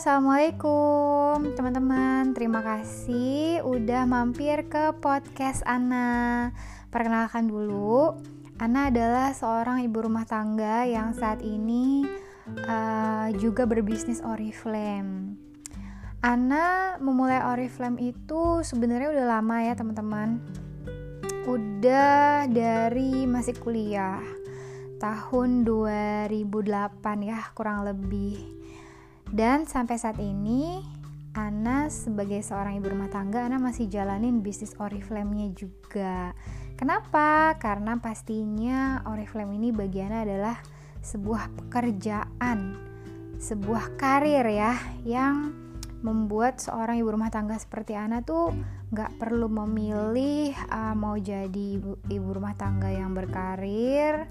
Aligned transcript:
assalamualaikum 0.00 1.52
teman-teman. 1.52 2.32
Terima 2.32 2.64
kasih 2.64 3.60
udah 3.60 4.08
mampir 4.08 4.64
ke 4.64 4.96
podcast 4.96 5.60
Ana. 5.68 6.48
Perkenalkan 6.88 7.44
dulu, 7.44 8.16
Ana 8.56 8.88
adalah 8.88 9.36
seorang 9.36 9.84
ibu 9.84 10.00
rumah 10.00 10.24
tangga 10.24 10.88
yang 10.88 11.12
saat 11.12 11.44
ini 11.44 12.08
uh, 12.64 13.28
juga 13.36 13.68
berbisnis 13.68 14.24
Oriflame. 14.24 15.36
Ana 16.24 16.96
memulai 16.96 17.44
Oriflame 17.44 18.00
itu 18.00 18.64
sebenarnya 18.64 19.12
udah 19.12 19.26
lama 19.36 19.56
ya 19.60 19.76
teman-teman. 19.76 20.40
Udah 21.44 22.48
dari 22.48 23.28
masih 23.28 23.52
kuliah 23.60 24.24
tahun 24.96 25.68
2008 25.68 26.40
ya 27.20 27.52
kurang 27.52 27.84
lebih 27.84 28.59
dan 29.30 29.66
sampai 29.66 29.96
saat 29.98 30.18
ini 30.18 30.82
Ana 31.30 31.86
sebagai 31.86 32.42
seorang 32.42 32.82
ibu 32.82 32.90
rumah 32.90 33.06
tangga 33.06 33.46
Ana 33.46 33.62
masih 33.62 33.86
jalanin 33.86 34.42
bisnis 34.42 34.74
Oriflame-nya 34.82 35.54
juga. 35.54 36.34
Kenapa? 36.74 37.54
Karena 37.62 38.02
pastinya 38.02 39.06
Oriflame 39.06 39.54
ini 39.54 39.70
bagi 39.70 40.02
Ana 40.02 40.26
adalah 40.26 40.58
sebuah 40.98 41.54
pekerjaan, 41.54 42.74
sebuah 43.38 43.94
karir 43.94 44.42
ya 44.50 44.74
yang 45.06 45.54
membuat 46.02 46.58
seorang 46.58 46.98
ibu 46.98 47.14
rumah 47.14 47.30
tangga 47.30 47.54
seperti 47.60 47.94
Ana 47.94 48.26
tuh 48.26 48.50
nggak 48.90 49.22
perlu 49.22 49.46
memilih 49.46 50.50
uh, 50.66 50.98
mau 50.98 51.14
jadi 51.14 51.78
ibu, 51.78 51.94
ibu 52.10 52.28
rumah 52.34 52.58
tangga 52.58 52.90
yang 52.90 53.14
berkarir, 53.14 54.26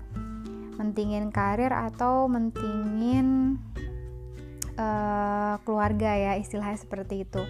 mentingin 0.76 1.32
karir 1.32 1.72
atau 1.72 2.28
mentingin 2.28 3.56
uh, 4.80 5.60
keluarga 5.68 6.16
ya 6.16 6.34
istilahnya 6.40 6.80
seperti 6.80 7.28
itu. 7.28 7.44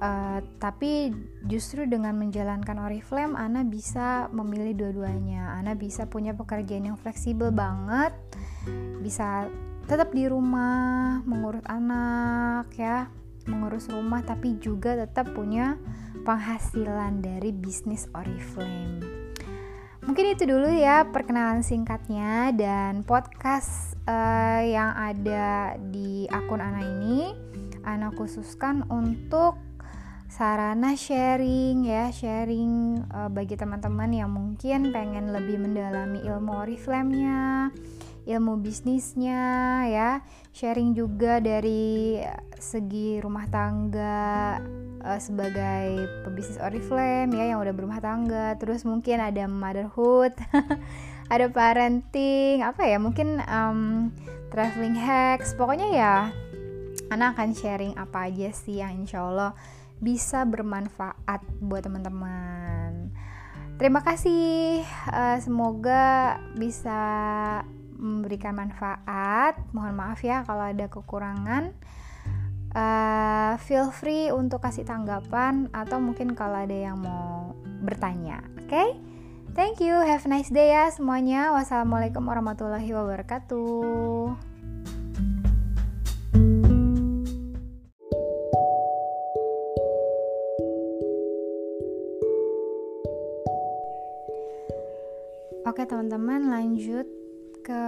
Uh, 0.00 0.40
tapi 0.56 1.12
justru 1.44 1.84
dengan 1.84 2.16
menjalankan 2.16 2.80
Oriflame 2.80 3.36
Ana 3.36 3.62
bisa 3.62 4.32
memilih 4.32 4.74
dua-duanya. 4.74 5.54
Ana 5.54 5.78
bisa 5.78 6.10
punya 6.10 6.34
pekerjaan 6.34 6.90
yang 6.90 6.98
fleksibel 6.98 7.54
banget 7.54 8.10
bisa 9.00 9.48
tetap 9.88 10.12
di 10.12 10.28
rumah 10.28 11.18
mengurus 11.24 11.64
anak 11.66 12.70
ya 12.76 13.08
mengurus 13.48 13.88
rumah 13.90 14.22
tapi 14.22 14.60
juga 14.60 14.94
tetap 14.94 15.32
punya 15.32 15.80
penghasilan 16.22 17.24
dari 17.24 17.50
bisnis 17.50 18.06
Oriflame 18.12 19.19
Mungkin 20.00 20.32
itu 20.32 20.48
dulu 20.48 20.72
ya 20.72 21.04
perkenalan 21.12 21.60
singkatnya 21.60 22.56
dan 22.56 23.04
podcast 23.04 24.00
uh, 24.08 24.64
yang 24.64 24.96
ada 24.96 25.76
di 25.76 26.24
akun 26.32 26.64
Ana 26.64 26.80
ini. 26.80 27.36
Ana 27.84 28.08
khususkan 28.12 28.88
untuk 28.88 29.60
sarana 30.30 30.96
sharing 30.96 31.84
ya 31.84 32.08
sharing 32.08 33.02
uh, 33.12 33.28
bagi 33.28 33.60
teman-teman 33.60 34.14
yang 34.14 34.30
mungkin 34.32 34.88
pengen 34.88 35.36
lebih 35.36 35.58
mendalami 35.58 36.22
ilmu 36.22 36.64
Oriflame-nya 36.64 37.68
ilmu 38.24 38.60
bisnisnya 38.60 39.42
ya. 39.88 40.10
Sharing 40.50 40.96
juga 40.96 41.44
dari 41.44 42.20
segi 42.56 43.20
rumah 43.20 43.46
tangga 43.48 44.58
uh, 45.04 45.20
sebagai 45.20 46.08
pebisnis 46.26 46.60
Oriflame 46.60 47.34
ya 47.34 47.54
yang 47.54 47.58
udah 47.60 47.74
berumah 47.74 48.00
tangga 48.00 48.56
terus 48.56 48.84
mungkin 48.84 49.20
ada 49.20 49.44
motherhood 49.48 50.34
ada 51.32 51.46
parenting 51.50 52.64
apa 52.64 52.82
ya 52.86 52.98
mungkin 53.00 53.40
um, 53.46 54.10
traveling 54.52 54.96
hacks 54.96 55.54
pokoknya 55.54 55.88
ya 55.92 56.14
anak 57.10 57.38
akan 57.38 57.50
sharing 57.54 57.92
apa 57.98 58.30
aja 58.30 58.50
sih 58.54 58.82
yang 58.82 59.04
insya 59.04 59.26
Allah 59.26 59.52
bisa 60.00 60.48
bermanfaat 60.48 61.44
buat 61.60 61.84
teman-teman 61.84 63.12
terima 63.76 64.00
kasih 64.04 64.84
uh, 65.12 65.36
semoga 65.40 66.36
bisa 66.56 67.00
memberikan 68.00 68.56
manfaat. 68.56 69.60
Mohon 69.76 69.94
maaf 69.94 70.24
ya 70.24 70.42
kalau 70.48 70.64
ada 70.64 70.88
kekurangan. 70.88 71.76
Uh, 72.70 73.49
feel 73.70 73.94
free 73.94 74.34
untuk 74.34 74.66
kasih 74.66 74.82
tanggapan 74.82 75.70
atau 75.70 76.02
mungkin 76.02 76.34
kalau 76.34 76.66
ada 76.66 76.74
yang 76.74 76.98
mau 76.98 77.54
bertanya. 77.86 78.42
Oke? 78.58 78.66
Okay? 78.66 78.88
Thank 79.54 79.78
you. 79.78 79.94
Have 79.94 80.26
a 80.26 80.30
nice 80.34 80.50
day 80.50 80.74
ya 80.74 80.90
semuanya. 80.90 81.54
Wassalamualaikum 81.54 82.26
warahmatullahi 82.26 82.90
wabarakatuh. 82.90 84.34
Oke 95.70 95.86
teman-teman 95.86 96.50
lanjut 96.50 97.06
ke 97.62 97.82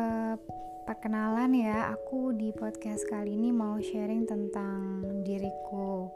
perkenalan 0.83 1.55
ya, 1.55 1.95
aku 1.95 2.35
di 2.35 2.51
podcast 2.51 3.07
kali 3.07 3.39
ini 3.39 3.55
mau 3.55 3.79
sharing 3.79 4.27
tentang 4.27 5.07
diriku. 5.23 6.11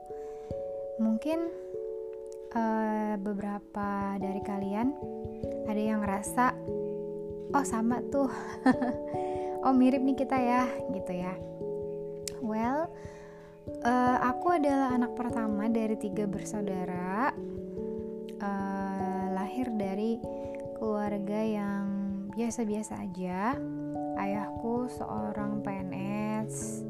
Mungkin 0.98 1.38
uh, 2.50 3.14
beberapa 3.14 4.18
dari 4.18 4.42
kalian 4.42 4.90
ada 5.70 5.78
yang 5.78 6.02
ngerasa, 6.02 6.50
oh 7.54 7.62
sama 7.62 8.02
tuh, 8.10 8.26
oh 9.64 9.74
mirip 9.74 10.02
nih 10.02 10.18
kita 10.18 10.34
ya, 10.34 10.66
gitu 10.90 11.12
ya. 11.14 11.34
Well, 12.42 12.90
uh, 13.86 14.18
aku 14.18 14.58
adalah 14.58 14.98
anak 14.98 15.14
pertama 15.14 15.70
dari 15.70 15.94
tiga 15.94 16.26
bersaudara, 16.26 17.30
uh, 18.42 19.24
lahir 19.30 19.70
dari 19.78 20.18
keluarga 20.74 21.38
yang 21.38 21.86
biasa-biasa 22.34 22.98
aja. 22.98 23.54
Ayahku 24.16 24.90
seorang 24.90 25.62
PNS. 25.62 26.82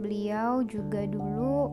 Beliau 0.00 0.64
juga 0.64 1.04
dulu 1.06 1.68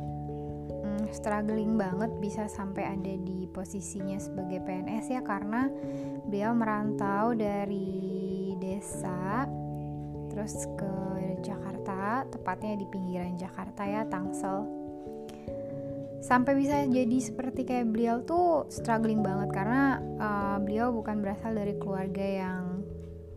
hmm, 0.70 1.10
struggling 1.10 1.80
banget 1.80 2.12
bisa 2.22 2.46
sampai 2.52 2.94
ada 2.96 3.14
di 3.18 3.48
posisinya 3.50 4.20
sebagai 4.20 4.62
PNS 4.62 5.16
ya 5.16 5.22
karena 5.24 5.72
beliau 6.28 6.52
merantau 6.54 7.34
dari 7.34 8.54
desa 8.60 9.48
terus 10.30 10.68
ke 10.76 10.94
Jakarta, 11.42 12.28
tepatnya 12.28 12.76
di 12.76 12.86
pinggiran 12.92 13.40
Jakarta 13.40 13.88
ya, 13.88 14.04
Tangsel 14.10 14.86
sampai 16.26 16.58
bisa 16.58 16.82
jadi 16.90 17.18
seperti 17.22 17.70
kayak 17.70 17.94
beliau 17.94 18.18
tuh 18.26 18.66
struggling 18.74 19.22
banget 19.22 19.54
karena 19.54 20.02
uh, 20.18 20.58
beliau 20.58 20.90
bukan 20.90 21.22
berasal 21.22 21.54
dari 21.54 21.78
keluarga 21.78 22.26
yang 22.26 22.65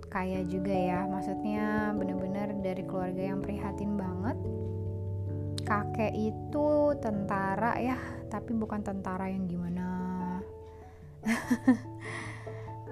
kaya 0.09 0.45
juga 0.45 0.73
ya. 0.75 1.05
Maksudnya 1.07 1.93
bener-bener 1.97 2.53
dari 2.61 2.83
keluarga 2.85 3.23
yang 3.33 3.41
prihatin 3.41 3.97
banget. 3.97 4.37
Kakek 5.65 6.17
itu 6.17 6.97
tentara 7.01 7.77
ya 7.77 8.01
tapi 8.33 8.57
bukan 8.57 8.81
tentara 8.85 9.29
yang 9.29 9.49
gimana. 9.49 9.89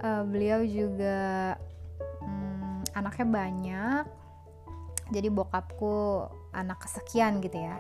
Uh, 0.01 0.23
beliau 0.33 0.61
juga 0.65 1.57
um, 2.21 2.81
anaknya 2.97 3.27
banyak. 3.29 4.05
Jadi 5.13 5.29
bokapku 5.31 6.27
anak 6.53 6.85
kesekian 6.85 7.41
gitu 7.41 7.57
ya. 7.61 7.79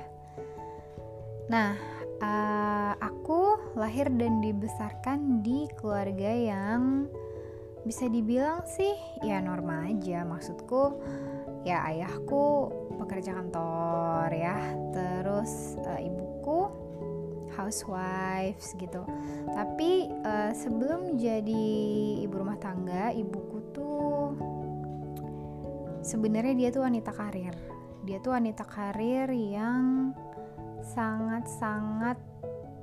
Nah 1.53 1.97
uh, 2.23 2.93
aku 3.01 3.73
lahir 3.77 4.09
dan 4.13 4.41
dibesarkan 4.41 5.45
di 5.45 5.69
keluarga 5.77 6.31
yang 6.33 7.11
bisa 7.87 8.11
dibilang 8.11 8.67
sih 8.67 8.99
ya 9.23 9.39
normal 9.39 9.95
aja. 9.95 10.27
Maksudku 10.27 10.99
ya 11.63 11.87
ayahku 11.87 12.75
pekerja 12.99 13.39
kantor 13.39 14.29
ya. 14.35 14.59
Terus 14.91 15.79
uh, 15.87 16.03
ibuku 16.03 16.67
housewives 17.55 18.75
gitu. 18.77 19.07
Tapi 19.55 20.11
uh, 20.27 20.51
sebelum 20.51 21.15
jadi 21.17 21.67
ibu 22.27 22.35
rumah 22.43 22.59
tangga 22.59 23.15
ibuku 23.15 23.59
tuh 23.71 24.35
sebenarnya 26.03 26.55
dia 26.59 26.69
tuh 26.75 26.83
wanita 26.83 27.15
karir. 27.15 27.55
Dia 28.03 28.19
tuh 28.19 28.35
wanita 28.35 28.67
karir 28.67 29.31
yang 29.31 30.11
sangat-sangat 30.95 32.19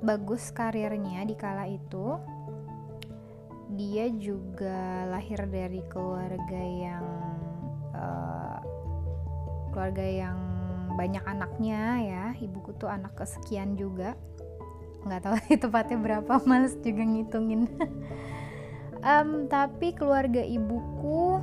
bagus 0.04 0.52
karirnya 0.52 1.24
di 1.24 1.32
kala 1.32 1.64
itu 1.64 2.20
dia 3.74 4.06
juga 4.10 5.06
lahir 5.10 5.42
dari 5.50 5.82
keluarga 5.90 6.62
yang 6.62 7.06
uh, 7.90 8.58
keluarga 9.74 10.06
yang 10.06 10.38
banyak 10.94 11.24
anaknya 11.26 11.82
ya. 12.02 12.24
Ibuku 12.38 12.78
tuh 12.78 12.86
anak 12.86 13.18
kesekian 13.18 13.74
juga. 13.74 14.14
Nggak 15.02 15.20
tahu 15.26 15.36
tepatnya 15.66 15.98
berapa 15.98 16.32
males 16.46 16.78
juga 16.80 17.02
ngitungin. 17.02 17.66
Um, 19.04 19.52
tapi 19.52 19.92
keluarga 19.92 20.40
ibuku 20.40 21.36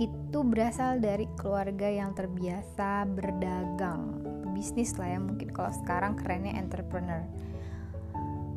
itu 0.00 0.38
berasal 0.40 1.04
dari 1.04 1.28
keluarga 1.36 1.84
yang 1.84 2.16
terbiasa 2.16 3.04
berdagang. 3.04 4.24
Bisnis 4.56 4.96
lah 4.96 5.12
ya 5.12 5.20
mungkin 5.20 5.52
kalau 5.52 5.68
sekarang 5.84 6.16
kerennya 6.16 6.56
entrepreneur. 6.56 7.28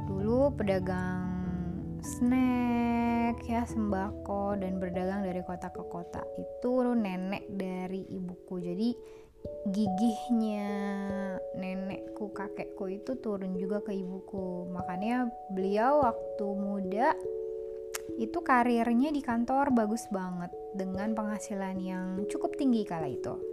Dulu 0.07 0.56
pedagang 0.56 1.29
snack 2.01 3.42
ya 3.46 3.63
sembako 3.66 4.60
dan 4.60 4.80
berdagang 4.80 5.24
dari 5.24 5.42
kota 5.44 5.72
ke 5.72 5.84
kota. 5.88 6.22
Itu 6.38 6.84
nenek 6.96 7.48
dari 7.51 8.06
ibuku. 8.07 8.60
Jadi 8.62 8.90
gigihnya 9.72 10.69
nenekku 11.56 12.31
kakekku 12.36 12.92
itu 12.92 13.16
turun 13.19 13.56
juga 13.56 13.80
ke 13.84 13.96
ibuku. 13.96 14.68
Makanya 14.72 15.31
beliau 15.51 16.04
waktu 16.04 16.48
muda 16.56 17.16
itu 18.19 18.40
karirnya 18.44 19.13
di 19.16 19.22
kantor 19.24 19.72
bagus 19.72 20.04
banget 20.12 20.52
dengan 20.75 21.16
penghasilan 21.16 21.78
yang 21.80 22.07
cukup 22.28 22.57
tinggi 22.60 22.84
kala 22.84 23.07
itu 23.07 23.49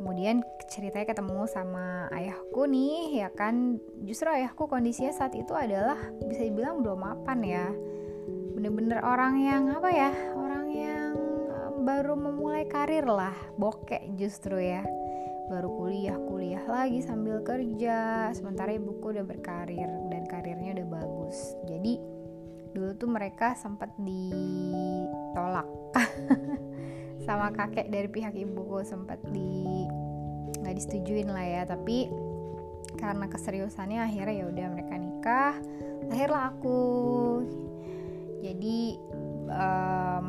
kemudian 0.00 0.40
ceritanya 0.64 1.12
ketemu 1.12 1.44
sama 1.44 2.08
ayahku 2.08 2.64
nih 2.64 3.20
ya 3.20 3.28
kan? 3.36 3.76
Justru 4.08 4.32
ayahku 4.32 4.64
kondisinya 4.64 5.12
saat 5.12 5.36
itu 5.36 5.52
adalah 5.52 6.00
bisa 6.24 6.40
dibilang 6.40 6.80
belum 6.80 7.04
mapan 7.04 7.44
ya. 7.44 7.68
Bener-bener 8.56 9.04
orang 9.04 9.44
yang 9.44 9.68
apa 9.68 9.92
ya 9.92 10.12
orang 10.32 10.66
yang 10.72 11.12
baru 11.84 12.16
memulai 12.16 12.64
karir 12.64 13.04
lah 13.04 13.36
bokek 13.60 14.16
justru 14.16 14.56
ya. 14.56 14.88
Baru 15.52 15.68
kuliah 15.76 16.16
kuliah 16.16 16.64
lagi 16.64 17.04
sambil 17.04 17.44
kerja 17.44 18.32
sementara 18.32 18.72
ibuku 18.72 19.12
udah 19.12 19.26
berkarir 19.28 19.90
dan 20.08 20.24
karirnya 20.24 20.80
udah 20.80 20.88
bagus. 20.96 21.36
Jadi 21.68 22.00
dulu 22.72 22.96
tuh 22.96 23.10
mereka 23.10 23.52
sempat 23.58 23.92
ditolak 24.00 25.39
sama 27.30 27.54
kakek 27.54 27.94
dari 27.94 28.10
pihak 28.10 28.34
ibuku 28.34 28.82
sempat 28.82 29.22
di 29.30 29.86
nggak 30.58 30.74
disetujuin 30.74 31.30
lah 31.30 31.46
ya. 31.46 31.62
Tapi 31.62 32.10
karena 32.98 33.30
keseriusannya 33.30 34.02
akhirnya 34.02 34.34
ya 34.34 34.46
udah 34.50 34.66
mereka 34.74 34.94
nikah 34.98 35.54
lahirlah 36.10 36.50
aku. 36.50 36.82
Jadi 38.42 38.98
um, 39.46 40.26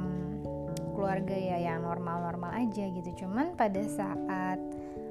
keluarga 0.94 1.33
ya 1.33 1.57
yang 1.74 1.89
normal-normal 1.89 2.53
aja 2.53 2.86
gitu. 2.86 3.25
Cuman 3.25 3.57
pada 3.57 3.81
saat 3.81 4.62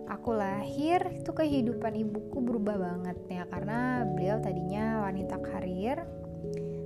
aku 0.06 0.30
lahir 0.30 1.02
itu 1.10 1.34
kehidupan 1.34 1.98
ibuku 1.98 2.38
berubah 2.38 2.78
banget 2.78 3.18
ya. 3.26 3.42
Karena 3.50 4.06
beliau 4.06 4.38
tadinya 4.38 5.10
wanita 5.10 5.42
karir. 5.42 6.06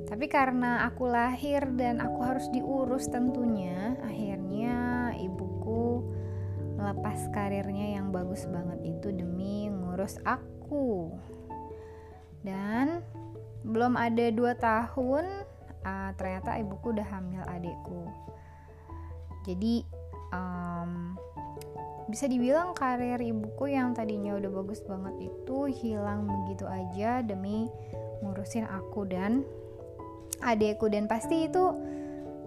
Tapi 0.09 0.31
karena 0.33 0.89
aku 0.89 1.11
lahir 1.11 1.61
dan 1.77 1.99
aku 1.99 2.23
harus 2.23 2.47
diurus 2.55 3.11
tentunya, 3.11 3.99
akhirnya 3.99 4.24
melepas 6.85 7.17
karirnya 7.33 7.97
yang 7.97 8.13
bagus 8.13 8.45
banget 8.45 8.85
itu 8.85 9.09
demi 9.09 9.73
ngurus 9.73 10.21
aku. 10.29 11.17
Dan 12.45 13.01
belum 13.65 13.97
ada 13.97 14.29
dua 14.29 14.53
tahun, 14.53 15.25
uh, 15.81 16.11
ternyata 16.21 16.61
ibuku 16.61 16.93
udah 16.93 17.09
hamil 17.09 17.41
adikku. 17.49 18.05
Jadi 19.49 19.81
um, 20.29 21.17
bisa 22.13 22.29
dibilang 22.29 22.77
karir 22.77 23.17
ibuku 23.17 23.73
yang 23.73 23.97
tadinya 23.97 24.37
udah 24.37 24.51
bagus 24.61 24.85
banget 24.85 25.33
itu 25.33 25.73
hilang 25.73 26.29
begitu 26.29 26.69
aja 26.69 27.25
demi 27.25 27.73
ngurusin 28.21 28.69
aku 28.69 29.09
dan 29.09 29.41
adekku 30.45 30.93
dan 30.93 31.09
pasti 31.09 31.49
itu 31.49 31.73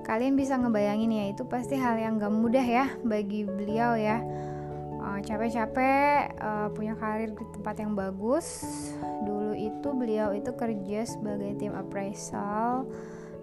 kalian 0.07 0.39
bisa 0.39 0.55
ngebayangin 0.55 1.11
ya 1.11 1.25
itu 1.35 1.43
pasti 1.43 1.75
hal 1.75 1.99
yang 1.99 2.15
gak 2.15 2.31
mudah 2.31 2.63
ya 2.63 2.87
bagi 3.03 3.43
beliau 3.43 3.99
ya. 3.99 4.23
Uh, 4.97 5.19
capek-capek 5.19 6.35
uh, 6.39 6.67
punya 6.71 6.95
karir 6.95 7.35
di 7.35 7.45
tempat 7.51 7.75
yang 7.83 7.91
bagus. 7.91 8.63
Dulu 9.27 9.51
itu 9.51 9.87
beliau 9.91 10.31
itu 10.31 10.55
kerja 10.55 11.03
sebagai 11.03 11.59
tim 11.59 11.75
appraisal 11.75 12.87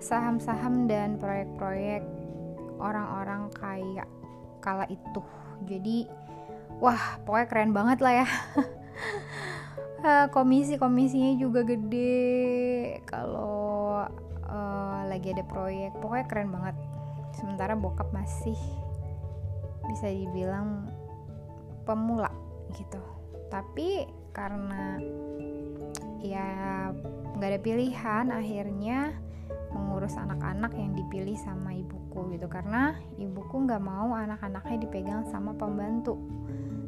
saham-saham 0.00 0.88
dan 0.88 1.20
proyek-proyek 1.20 2.04
orang-orang 2.80 3.52
kaya 3.52 4.08
kala 4.64 4.88
itu. 4.88 5.20
Jadi 5.68 6.08
wah 6.80 7.20
pokoknya 7.28 7.46
keren 7.52 7.72
banget 7.76 7.98
lah 8.00 8.24
ya. 8.24 8.28
Uh, 10.00 10.26
komisi-komisinya 10.36 11.36
juga 11.36 11.60
gede. 11.64 13.04
Kalau 13.04 14.08
lagi 15.14 15.30
ada 15.30 15.46
proyek 15.46 15.94
pokoknya 16.02 16.26
keren 16.26 16.50
banget. 16.50 16.76
Sementara 17.38 17.78
bokap 17.78 18.10
masih 18.10 18.58
bisa 19.86 20.10
dibilang 20.10 20.90
pemula 21.86 22.30
gitu. 22.74 22.98
Tapi 23.46 24.10
karena 24.34 24.98
ya 26.18 26.90
nggak 27.38 27.50
ada 27.54 27.60
pilihan 27.62 28.26
akhirnya 28.34 29.14
mengurus 29.70 30.18
anak-anak 30.18 30.74
yang 30.74 30.94
dipilih 30.98 31.38
sama 31.38 31.70
ibuku 31.78 32.34
gitu. 32.34 32.50
Karena 32.50 32.98
ibuku 33.14 33.62
nggak 33.62 33.82
mau 33.82 34.18
anak-anaknya 34.18 34.82
dipegang 34.82 35.22
sama 35.30 35.54
pembantu 35.54 36.18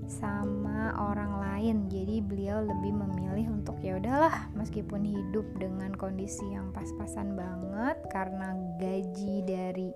sama 0.06 0.94
orang 0.96 1.42
lain. 1.42 1.76
Jadi 1.90 2.22
beliau 2.22 2.62
lebih 2.62 2.94
memilih 2.94 3.50
untuk 3.52 3.76
ya 3.82 3.98
udahlah 3.98 4.50
meskipun 4.54 5.02
hidup 5.02 5.46
dengan 5.58 5.94
kondisi 5.98 6.46
yang 6.50 6.70
pas-pasan 6.70 7.34
banget 7.34 7.98
karena 8.10 8.54
gaji 8.78 9.42
dari 9.42 9.90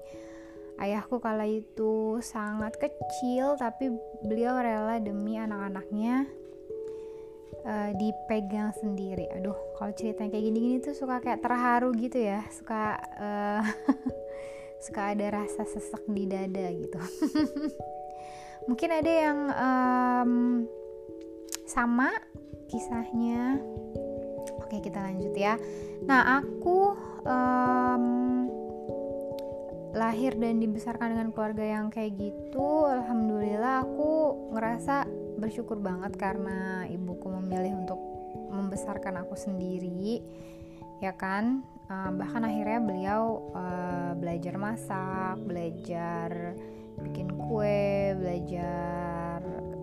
ayahku 0.82 1.22
kala 1.22 1.46
itu 1.46 2.18
sangat 2.24 2.76
kecil 2.80 3.54
tapi 3.60 3.92
beliau 4.24 4.58
rela 4.58 4.98
demi 4.98 5.38
anak-anaknya 5.38 6.26
uh, 7.64 7.90
dipegang 7.94 8.74
sendiri. 8.78 9.30
Aduh 9.38 9.56
kalau 9.78 9.92
ceritanya 9.94 10.34
kayak 10.34 10.44
gini-gini 10.50 10.76
tuh 10.82 10.94
suka 10.96 11.22
kayak 11.22 11.40
terharu 11.40 11.94
gitu 11.94 12.18
ya. 12.18 12.44
Suka 12.50 12.98
uh, 13.20 13.62
suka 14.84 15.12
ada 15.12 15.44
rasa 15.44 15.68
sesek 15.68 16.08
di 16.08 16.24
dada 16.24 16.72
gitu 16.72 16.96
mungkin 18.68 18.90
ada 18.92 19.12
yang 19.12 19.38
um, 19.54 20.32
sama 21.64 22.10
kisahnya. 22.66 23.62
Oke 24.60 24.82
kita 24.82 25.02
lanjut 25.02 25.34
ya. 25.34 25.54
Nah 26.06 26.42
aku 26.42 26.94
um, 27.26 28.04
lahir 29.90 30.38
dan 30.38 30.62
dibesarkan 30.62 31.18
dengan 31.18 31.28
keluarga 31.34 31.66
yang 31.66 31.90
kayak 31.90 32.14
gitu 32.14 32.86
alhamdulillah 32.86 33.82
aku 33.82 34.38
ngerasa 34.54 35.06
bersyukur 35.42 35.82
banget 35.82 36.14
karena 36.14 36.86
ibuku 36.86 37.26
memilih 37.42 37.74
untuk 37.74 37.98
membesarkan 38.50 39.26
aku 39.26 39.34
sendiri 39.34 40.22
ya 41.02 41.16
kan? 41.16 41.66
Uh, 41.90 42.14
bahkan 42.14 42.46
akhirnya 42.46 42.78
beliau 42.78 43.50
uh, 43.50 44.14
belajar 44.14 44.54
masak 44.54 45.42
belajar 45.42 46.54
bikin 47.02 47.28
kue 47.36 48.14
belajar 48.16 49.40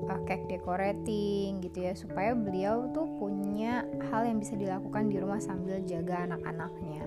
uh, 0.08 0.22
cake 0.26 0.48
decorating 0.48 1.60
gitu 1.62 1.88
ya. 1.90 1.94
Supaya 1.98 2.38
beliau 2.38 2.90
tuh 2.94 3.10
punya 3.18 3.84
hal 4.10 4.30
yang 4.30 4.38
bisa 4.40 4.54
dilakukan 4.56 5.10
di 5.10 5.18
rumah 5.20 5.42
sambil 5.42 5.82
jaga 5.84 6.30
anak-anaknya. 6.30 7.06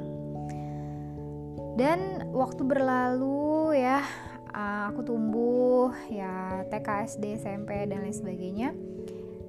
Dan 1.79 2.29
waktu 2.35 2.61
berlalu 2.67 3.79
ya 3.79 4.05
uh, 4.53 4.91
aku 4.91 5.07
tumbuh 5.07 5.95
ya 6.11 6.67
TK 6.69 6.89
SD 7.17 7.25
SMP 7.41 7.89
dan 7.89 8.05
lain 8.05 8.15
sebagainya. 8.15 8.71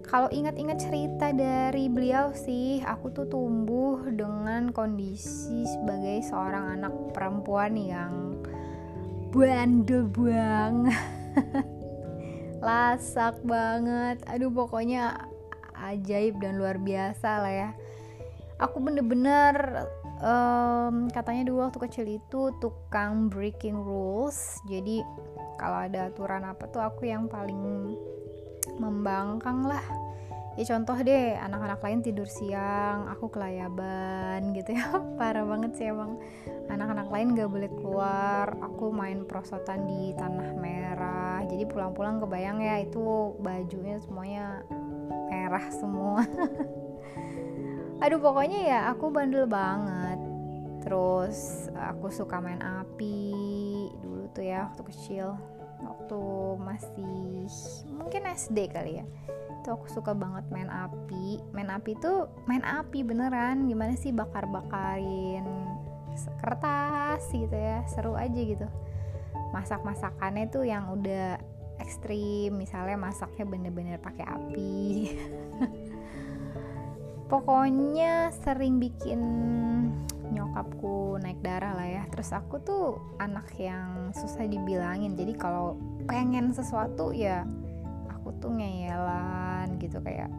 Kalau 0.01 0.27
ingat-ingat 0.27 0.81
cerita 0.81 1.31
dari 1.31 1.87
beliau 1.87 2.35
sih 2.35 2.83
aku 2.83 3.15
tuh 3.15 3.31
tumbuh 3.31 4.01
dengan 4.11 4.73
kondisi 4.75 5.63
sebagai 5.63 6.25
seorang 6.25 6.81
anak 6.81 6.93
perempuan 7.15 7.79
yang 7.79 8.35
bandel 9.31 10.05
banget. 10.11 11.00
Lasak 12.67 13.39
banget. 13.47 14.19
Aduh 14.27 14.51
pokoknya 14.51 15.25
ajaib 15.73 16.38
dan 16.43 16.59
luar 16.59 16.77
biasa 16.77 17.29
lah 17.41 17.53
ya. 17.53 17.69
Aku 18.61 18.77
bener-bener 18.77 19.88
um, 20.21 21.09
katanya 21.09 21.50
dulu 21.50 21.65
waktu 21.65 21.79
kecil 21.89 22.05
itu 22.05 22.53
tukang 22.61 23.31
breaking 23.31 23.79
rules. 23.79 24.61
Jadi 24.69 25.01
kalau 25.57 25.88
ada 25.88 26.11
aturan 26.11 26.45
apa 26.45 26.69
tuh 26.69 26.83
aku 26.83 27.09
yang 27.09 27.25
paling 27.25 27.95
membangkang 28.77 29.65
lah 29.65 30.10
ya 30.60 30.63
contoh 30.67 31.00
deh 31.00 31.39
anak-anak 31.39 31.79
lain 31.79 32.03
tidur 32.03 32.27
siang 32.27 33.08
aku 33.08 33.31
kelayaban 33.31 34.51
gitu 34.51 34.75
ya. 34.75 35.00
Parah 35.20 35.48
banget 35.48 35.72
sih 35.79 35.88
emang. 35.88 36.20
Anak-anak 36.67 37.08
lain 37.12 37.36
gak 37.36 37.51
boleh 37.51 37.72
keluar 37.79 38.55
aku 38.60 38.91
main 38.91 39.24
prosotan 39.24 39.88
di 39.88 40.12
tanah 40.15 40.51
merah. 40.60 41.39
Jadi 41.48 41.63
pulang-pulang 41.67 42.20
kebayang 42.20 42.60
ya 42.60 42.84
itu 42.84 43.36
bajunya 43.39 44.00
semuanya 44.03 44.63
merah 45.31 45.65
semua. 45.72 46.24
Aduh 48.03 48.20
pokoknya 48.20 48.60
ya 48.67 48.79
aku 48.91 49.08
bandel 49.08 49.48
banget. 49.48 50.20
Terus 50.81 51.70
aku 51.77 52.10
suka 52.10 52.41
main 52.41 52.60
api 52.60 53.22
dulu 54.03 54.27
tuh 54.36 54.43
ya 54.43 54.67
waktu 54.67 54.84
kecil. 54.91 55.38
Waktu 55.81 56.22
masih 56.62 57.50
mungkin 57.89 58.29
SD 58.29 58.70
kali 58.70 59.01
ya 59.01 59.05
tuh 59.61 59.77
aku 59.77 59.87
suka 59.89 60.11
banget 60.17 60.45
main 60.49 60.69
api. 60.69 61.39
Main 61.53 61.69
api 61.69 61.97
tuh 62.01 62.27
main 62.49 62.61
api 62.65 63.05
beneran. 63.05 63.69
Gimana 63.69 63.93
sih 63.97 64.13
bakar 64.13 64.49
bakarin 64.49 65.45
kertas 66.41 67.23
gitu 67.31 67.53
ya. 67.53 67.85
Seru 67.87 68.17
aja 68.17 68.35
gitu. 68.41 68.67
Masak 69.55 69.81
masakannya 69.85 70.49
tuh 70.49 70.65
yang 70.65 70.91
udah 70.91 71.39
ekstrim. 71.79 72.57
Misalnya 72.57 72.97
masaknya 72.97 73.45
bener-bener 73.47 73.97
pakai 74.01 74.25
api. 74.25 74.81
Pokoknya 77.31 78.35
sering 78.43 78.83
bikin 78.83 79.21
nyokapku 80.31 81.15
naik 81.23 81.39
darah 81.39 81.75
lah 81.75 81.87
ya. 81.87 82.03
Terus 82.11 82.35
aku 82.35 82.59
tuh 82.59 82.99
anak 83.23 83.47
yang 83.55 84.11
susah 84.11 84.47
dibilangin. 84.47 85.15
Jadi 85.15 85.33
kalau 85.39 85.79
pengen 86.09 86.51
sesuatu 86.51 87.15
ya 87.15 87.47
aku 88.31 88.47
tuh 88.47 88.55
ngeyelan 88.55 89.75
gitu 89.83 90.00
kayak 90.00 90.31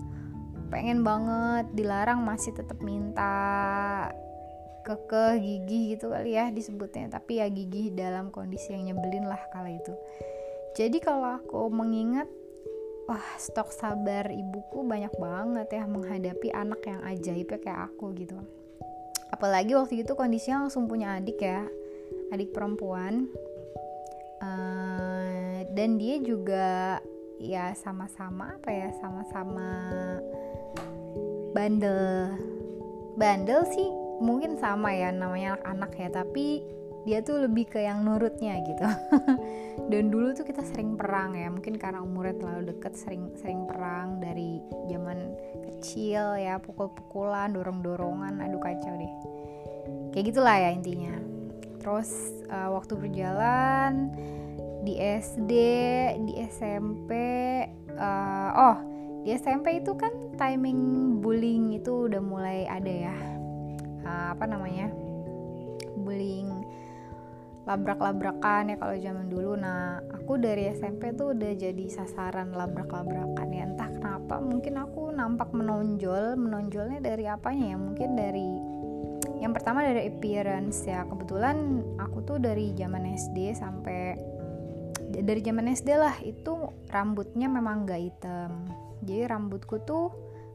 pengen 0.72 1.04
banget 1.04 1.68
dilarang 1.76 2.24
masih 2.24 2.56
tetap 2.56 2.80
minta 2.80 4.08
kekeh 4.80 5.36
gigi 5.36 5.92
gitu 5.92 6.08
kali 6.08 6.40
ya 6.40 6.48
disebutnya. 6.48 7.12
Tapi 7.12 7.44
ya 7.44 7.46
gigi 7.52 7.92
dalam 7.92 8.32
kondisi 8.32 8.72
yang 8.72 8.88
nyebelin 8.88 9.28
lah 9.28 9.38
kala 9.52 9.76
itu. 9.76 9.92
Jadi 10.72 11.04
kalau 11.04 11.36
aku 11.36 11.68
mengingat 11.68 12.32
wah 13.04 13.28
stok 13.36 13.68
sabar 13.76 14.32
ibuku 14.32 14.80
banyak 14.88 15.12
banget 15.20 15.68
ya 15.68 15.84
menghadapi 15.84 16.48
anak 16.56 16.80
yang 16.88 17.04
ajaib 17.04 17.52
ya 17.52 17.58
kayak 17.60 17.80
aku 17.92 18.16
gitu. 18.16 18.40
Apalagi 19.28 19.76
waktu 19.76 20.00
itu 20.00 20.16
kondisinya 20.16 20.64
langsung 20.64 20.88
punya 20.88 21.20
adik 21.20 21.44
ya 21.44 21.68
adik 22.32 22.56
perempuan. 22.56 23.28
Uh, 24.42 25.62
dan 25.76 26.02
dia 26.02 26.18
juga 26.18 26.98
ya 27.40 27.72
sama-sama 27.76 28.56
apa 28.58 28.70
ya 28.72 28.88
sama-sama 28.98 29.68
bandel. 31.52 32.32
Bandel 33.16 33.68
sih 33.68 33.88
mungkin 34.24 34.56
sama 34.56 34.94
ya 34.96 35.12
namanya 35.12 35.60
anak-anak 35.60 35.92
ya 35.98 36.08
tapi 36.10 36.64
dia 37.02 37.18
tuh 37.18 37.42
lebih 37.42 37.66
ke 37.66 37.82
yang 37.82 38.06
nurutnya 38.06 38.62
gitu. 38.62 38.86
Dan 39.90 40.14
dulu 40.14 40.32
tuh 40.32 40.46
kita 40.46 40.62
sering 40.62 40.94
perang 40.94 41.34
ya 41.34 41.50
mungkin 41.50 41.76
karena 41.76 42.00
umurnya 42.00 42.38
terlalu 42.38 42.76
deket 42.76 42.94
sering 42.94 43.34
sering 43.36 43.66
perang 43.66 44.22
dari 44.22 44.62
zaman 44.86 45.34
kecil 45.66 46.38
ya 46.38 46.62
pukul-pukulan 46.62 47.50
dorong-dorongan 47.52 48.38
aduh 48.38 48.62
kacau 48.62 48.94
deh. 48.94 49.14
Kayak 50.14 50.24
gitulah 50.30 50.56
ya 50.56 50.70
intinya. 50.70 51.14
Terus 51.82 52.10
uh, 52.46 52.70
waktu 52.70 52.94
berjalan 52.94 54.14
di 54.82 54.98
SD 54.98 55.52
di 56.26 56.32
SMP 56.42 57.10
uh, 57.94 58.02
eh, 58.02 58.50
oh 58.58 58.76
di 59.22 59.30
SMP 59.38 59.78
itu 59.78 59.94
kan 59.94 60.10
timing 60.34 61.14
bullying 61.22 61.78
itu 61.78 62.10
udah 62.10 62.18
mulai 62.18 62.66
ada 62.66 62.90
ya. 62.90 63.16
Uh, 64.02 64.34
apa 64.34 64.44
namanya? 64.50 64.90
Bullying 65.94 66.50
labrak-labrakan 67.62 68.74
ya 68.74 68.76
kalau 68.82 68.96
zaman 68.98 69.30
dulu. 69.30 69.54
Nah 69.54 70.02
aku 70.10 70.42
dari 70.42 70.74
SMP 70.74 71.14
tuh 71.14 71.38
udah 71.38 71.54
jadi 71.54 71.86
sasaran 71.86 72.50
labrak-labrakan 72.50 73.48
ya. 73.54 73.62
Entah 73.70 73.90
kenapa 73.94 74.42
mungkin 74.42 74.82
aku 74.82 75.14
nampak 75.14 75.54
menonjol. 75.54 76.34
Menonjolnya 76.34 76.98
dari 76.98 77.30
apanya 77.30 77.78
ya? 77.78 77.78
Mungkin 77.78 78.10
dari 78.18 78.50
yang 79.38 79.54
pertama 79.54 79.86
dari 79.86 80.10
appearance 80.10 80.82
ya. 80.82 81.06
Kebetulan 81.06 81.86
aku 82.02 82.26
tuh 82.26 82.42
dari 82.42 82.74
zaman 82.74 83.06
SD 83.06 83.54
sampai 83.54 84.31
dari 85.20 85.44
zaman 85.44 85.68
SD 85.68 85.88
lah 86.00 86.16
itu 86.24 86.72
rambutnya 86.88 87.50
memang 87.52 87.84
gak 87.84 88.00
hitam. 88.00 88.64
Jadi 89.04 89.28
rambutku 89.28 89.82
tuh 89.84 90.08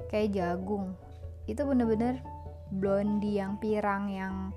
kayak 0.10 0.34
jagung. 0.34 0.98
Itu 1.46 1.68
bener-bener 1.70 2.24
blondie 2.74 3.38
yang 3.38 3.62
pirang 3.62 4.10
yang 4.10 4.52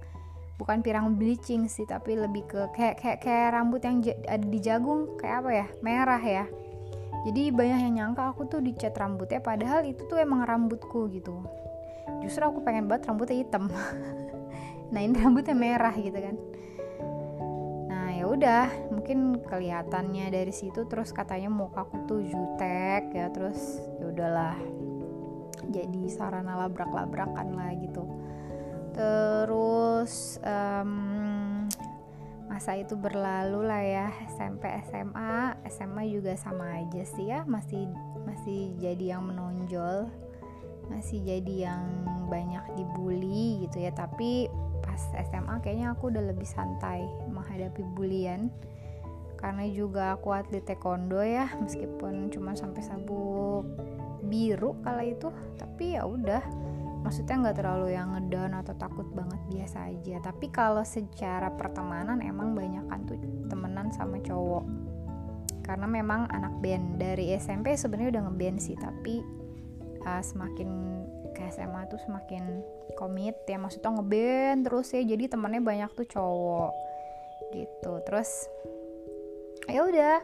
bukan 0.57 0.81
pirang 0.81 1.17
bleaching 1.17 1.71
sih 1.71 1.87
tapi 1.89 2.19
lebih 2.19 2.45
ke 2.45 2.61
kayak 2.77 3.01
kayak 3.01 3.19
kayak 3.25 3.49
rambut 3.57 3.81
yang 3.81 4.05
ada 4.29 4.45
di 4.45 4.59
jagung 4.61 5.17
kayak 5.21 5.45
apa 5.45 5.51
ya 5.53 5.67
merah 5.85 6.23
ya. 6.23 6.45
Jadi 7.29 7.53
banyak 7.53 7.79
yang 7.85 7.95
nyangka 8.01 8.33
aku 8.33 8.49
tuh 8.49 8.65
dicat 8.65 8.97
rambutnya 8.97 9.45
padahal 9.45 9.85
itu 9.85 10.09
tuh 10.09 10.17
emang 10.17 10.49
rambutku 10.49 11.13
gitu. 11.13 11.45
Justru 12.25 12.43
aku 12.49 12.65
pengen 12.65 12.89
banget 12.89 13.13
rambutnya 13.13 13.37
hitam. 13.37 13.69
Nah 14.91 15.07
ini 15.07 15.15
rambutnya 15.23 15.55
merah 15.55 15.95
gitu 15.95 16.19
kan 16.19 16.35
udah 18.31 18.95
mungkin 18.95 19.43
kelihatannya 19.43 20.31
dari 20.31 20.55
situ 20.55 20.87
terus 20.87 21.11
katanya 21.11 21.51
muka 21.51 21.83
aku 21.83 22.07
tuh 22.07 22.23
jutek 22.23 23.11
ya 23.11 23.27
terus 23.35 23.83
ya 23.99 24.07
udahlah 24.07 24.55
jadi 25.69 26.03
sarana 26.09 26.67
labrak-labrakan 26.67 27.53
lah 27.53 27.71
gitu. 27.79 28.05
Terus 28.91 30.41
um, 30.43 30.93
masa 32.51 32.75
itu 32.77 32.99
berlalu 32.99 33.63
lah 33.63 33.83
ya 33.83 34.07
SMP 34.35 34.67
SMA 34.91 35.55
SMA 35.71 36.03
juga 36.11 36.35
sama 36.35 36.83
aja 36.83 37.07
sih 37.07 37.31
ya 37.31 37.47
masih 37.47 37.87
masih 38.27 38.75
jadi 38.83 39.17
yang 39.17 39.31
menonjol 39.31 40.11
masih 40.91 41.23
jadi 41.23 41.71
yang 41.71 41.87
banyak 42.27 42.67
dibully 42.75 43.63
gitu 43.65 43.87
ya 43.87 43.95
tapi 43.95 44.51
pas 44.91 45.23
SMA 45.31 45.63
kayaknya 45.63 45.95
aku 45.95 46.11
udah 46.11 46.35
lebih 46.35 46.51
santai 46.51 47.07
menghadapi 47.31 47.87
bulian. 47.95 48.51
Karena 49.39 49.65
juga 49.71 50.19
aku 50.19 50.35
atlet 50.35 50.67
taekwondo 50.67 51.23
ya 51.23 51.49
meskipun 51.63 52.29
cuma 52.35 52.59
sampai 52.59 52.83
sabuk 52.83 53.71
biru 54.27 54.75
kala 54.83 55.07
itu. 55.07 55.31
Tapi 55.55 55.95
ya 55.95 56.03
udah 56.03 56.43
maksudnya 57.07 57.39
nggak 57.39 57.57
terlalu 57.63 57.95
yang 57.95 58.19
ngedown 58.19 58.53
atau 58.59 58.75
takut 58.75 59.07
banget 59.15 59.39
biasa 59.47 59.95
aja. 59.95 60.19
Tapi 60.27 60.51
kalau 60.51 60.83
secara 60.83 61.55
pertemanan 61.55 62.19
emang 62.19 62.59
banyak 62.59 62.85
kan 62.91 63.07
tuh 63.07 63.17
temenan 63.47 63.95
sama 63.95 64.19
cowok. 64.19 64.67
Karena 65.63 65.87
memang 65.87 66.27
anak 66.35 66.59
band 66.59 66.99
dari 66.99 67.31
SMP 67.39 67.79
sebenarnya 67.79 68.19
udah 68.19 68.23
ngeband 68.27 68.59
sih 68.59 68.75
tapi 68.75 69.23
uh, 70.03 70.19
semakin 70.19 70.69
ke 71.33 71.43
SMA 71.51 71.87
tuh 71.91 72.01
semakin 72.03 72.63
komit 72.99 73.39
ya 73.47 73.57
maksudnya 73.57 73.95
ngeband 73.95 74.67
terus 74.67 74.93
ya 74.93 75.03
jadi 75.03 75.31
temennya 75.31 75.63
banyak 75.63 75.91
tuh 75.95 76.07
cowok 76.07 76.73
gitu. 77.55 77.93
Terus 78.07 78.31
ya 79.71 79.87
udah 79.87 80.23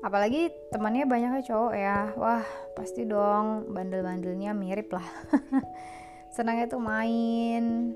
apalagi 0.00 0.48
temannya 0.72 1.04
banyaknya 1.04 1.42
cowok 1.44 1.74
ya 1.76 2.16
wah 2.16 2.44
pasti 2.72 3.04
dong 3.04 3.70
bandel-bandelnya 3.70 4.56
mirip 4.56 4.90
lah. 4.92 5.06
Senangnya 6.34 6.70
tuh 6.70 6.82
main 6.82 7.94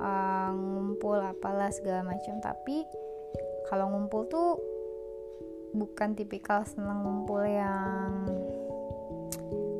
uh, 0.00 0.50
ngumpul 0.52 1.20
apalah 1.20 1.68
segala 1.70 2.02
macam 2.04 2.40
tapi 2.40 2.84
kalau 3.68 3.92
ngumpul 3.92 4.28
tuh 4.28 4.60
bukan 5.74 6.14
tipikal 6.14 6.62
senang 6.62 7.02
ngumpul 7.02 7.42
yang 7.42 8.30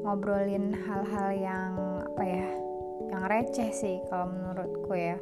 ngobrolin 0.02 0.74
hal-hal 0.74 1.30
yang 1.32 1.72
apa 2.14 2.22
ya 2.30 2.46
yang 3.10 3.26
receh 3.26 3.74
sih 3.74 3.98
kalau 4.06 4.30
menurutku 4.30 4.94
ya. 4.94 5.18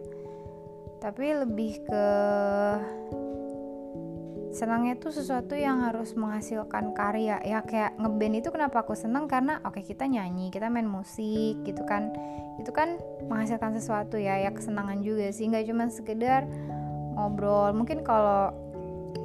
Tapi 1.01 1.35
lebih 1.41 1.83
ke 1.89 2.07
senangnya 4.53 5.01
tuh 5.01 5.11
sesuatu 5.17 5.57
yang 5.57 5.81
harus 5.89 6.13
menghasilkan 6.13 6.93
karya. 6.93 7.41
Ya 7.43 7.65
kayak 7.65 7.97
ngeband 7.97 8.45
itu 8.45 8.53
kenapa 8.53 8.85
aku 8.85 8.93
senang 8.93 9.25
karena 9.25 9.59
oke 9.65 9.81
okay, 9.81 9.89
kita 9.89 10.05
nyanyi 10.05 10.53
kita 10.53 10.69
main 10.69 10.85
musik 10.85 11.65
gitu 11.65 11.83
kan. 11.89 12.13
Itu 12.61 12.77
kan 12.77 13.01
menghasilkan 13.27 13.73
sesuatu 13.73 14.21
ya 14.21 14.37
ya 14.37 14.53
kesenangan 14.53 15.01
juga 15.01 15.33
sih. 15.33 15.49
Nggak 15.49 15.73
cuma 15.73 15.89
sekedar 15.89 16.45
ngobrol. 17.17 17.73
Mungkin 17.73 18.05
kalau 18.05 18.53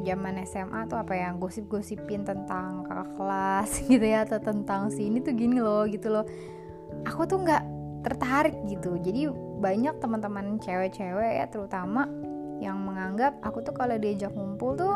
zaman 0.07 0.39
SMA 0.47 0.87
tuh 0.87 1.03
apa 1.03 1.13
ya 1.19 1.35
gosip-gosipin 1.35 2.23
tentang 2.23 2.87
kakak 2.87 3.11
kelas 3.19 3.69
gitu 3.91 4.05
ya 4.07 4.23
atau 4.23 4.39
tentang 4.39 4.87
si 4.87 5.11
ini 5.11 5.19
tuh 5.19 5.35
gini 5.35 5.59
loh 5.59 5.83
gitu 5.83 6.07
loh 6.07 6.23
aku 7.05 7.27
tuh 7.29 7.43
nggak 7.43 7.63
tertarik 8.07 8.55
gitu. 8.69 8.95
Jadi 9.01 9.27
banyak 9.59 9.99
teman-teman 9.99 10.61
cewek-cewek 10.63 11.43
ya 11.43 11.45
terutama 11.51 12.07
yang 12.57 12.81
menganggap 12.81 13.37
aku 13.43 13.61
tuh 13.61 13.73
kalau 13.73 13.99
diajak 13.99 14.33
ngumpul 14.33 14.73
tuh 14.73 14.95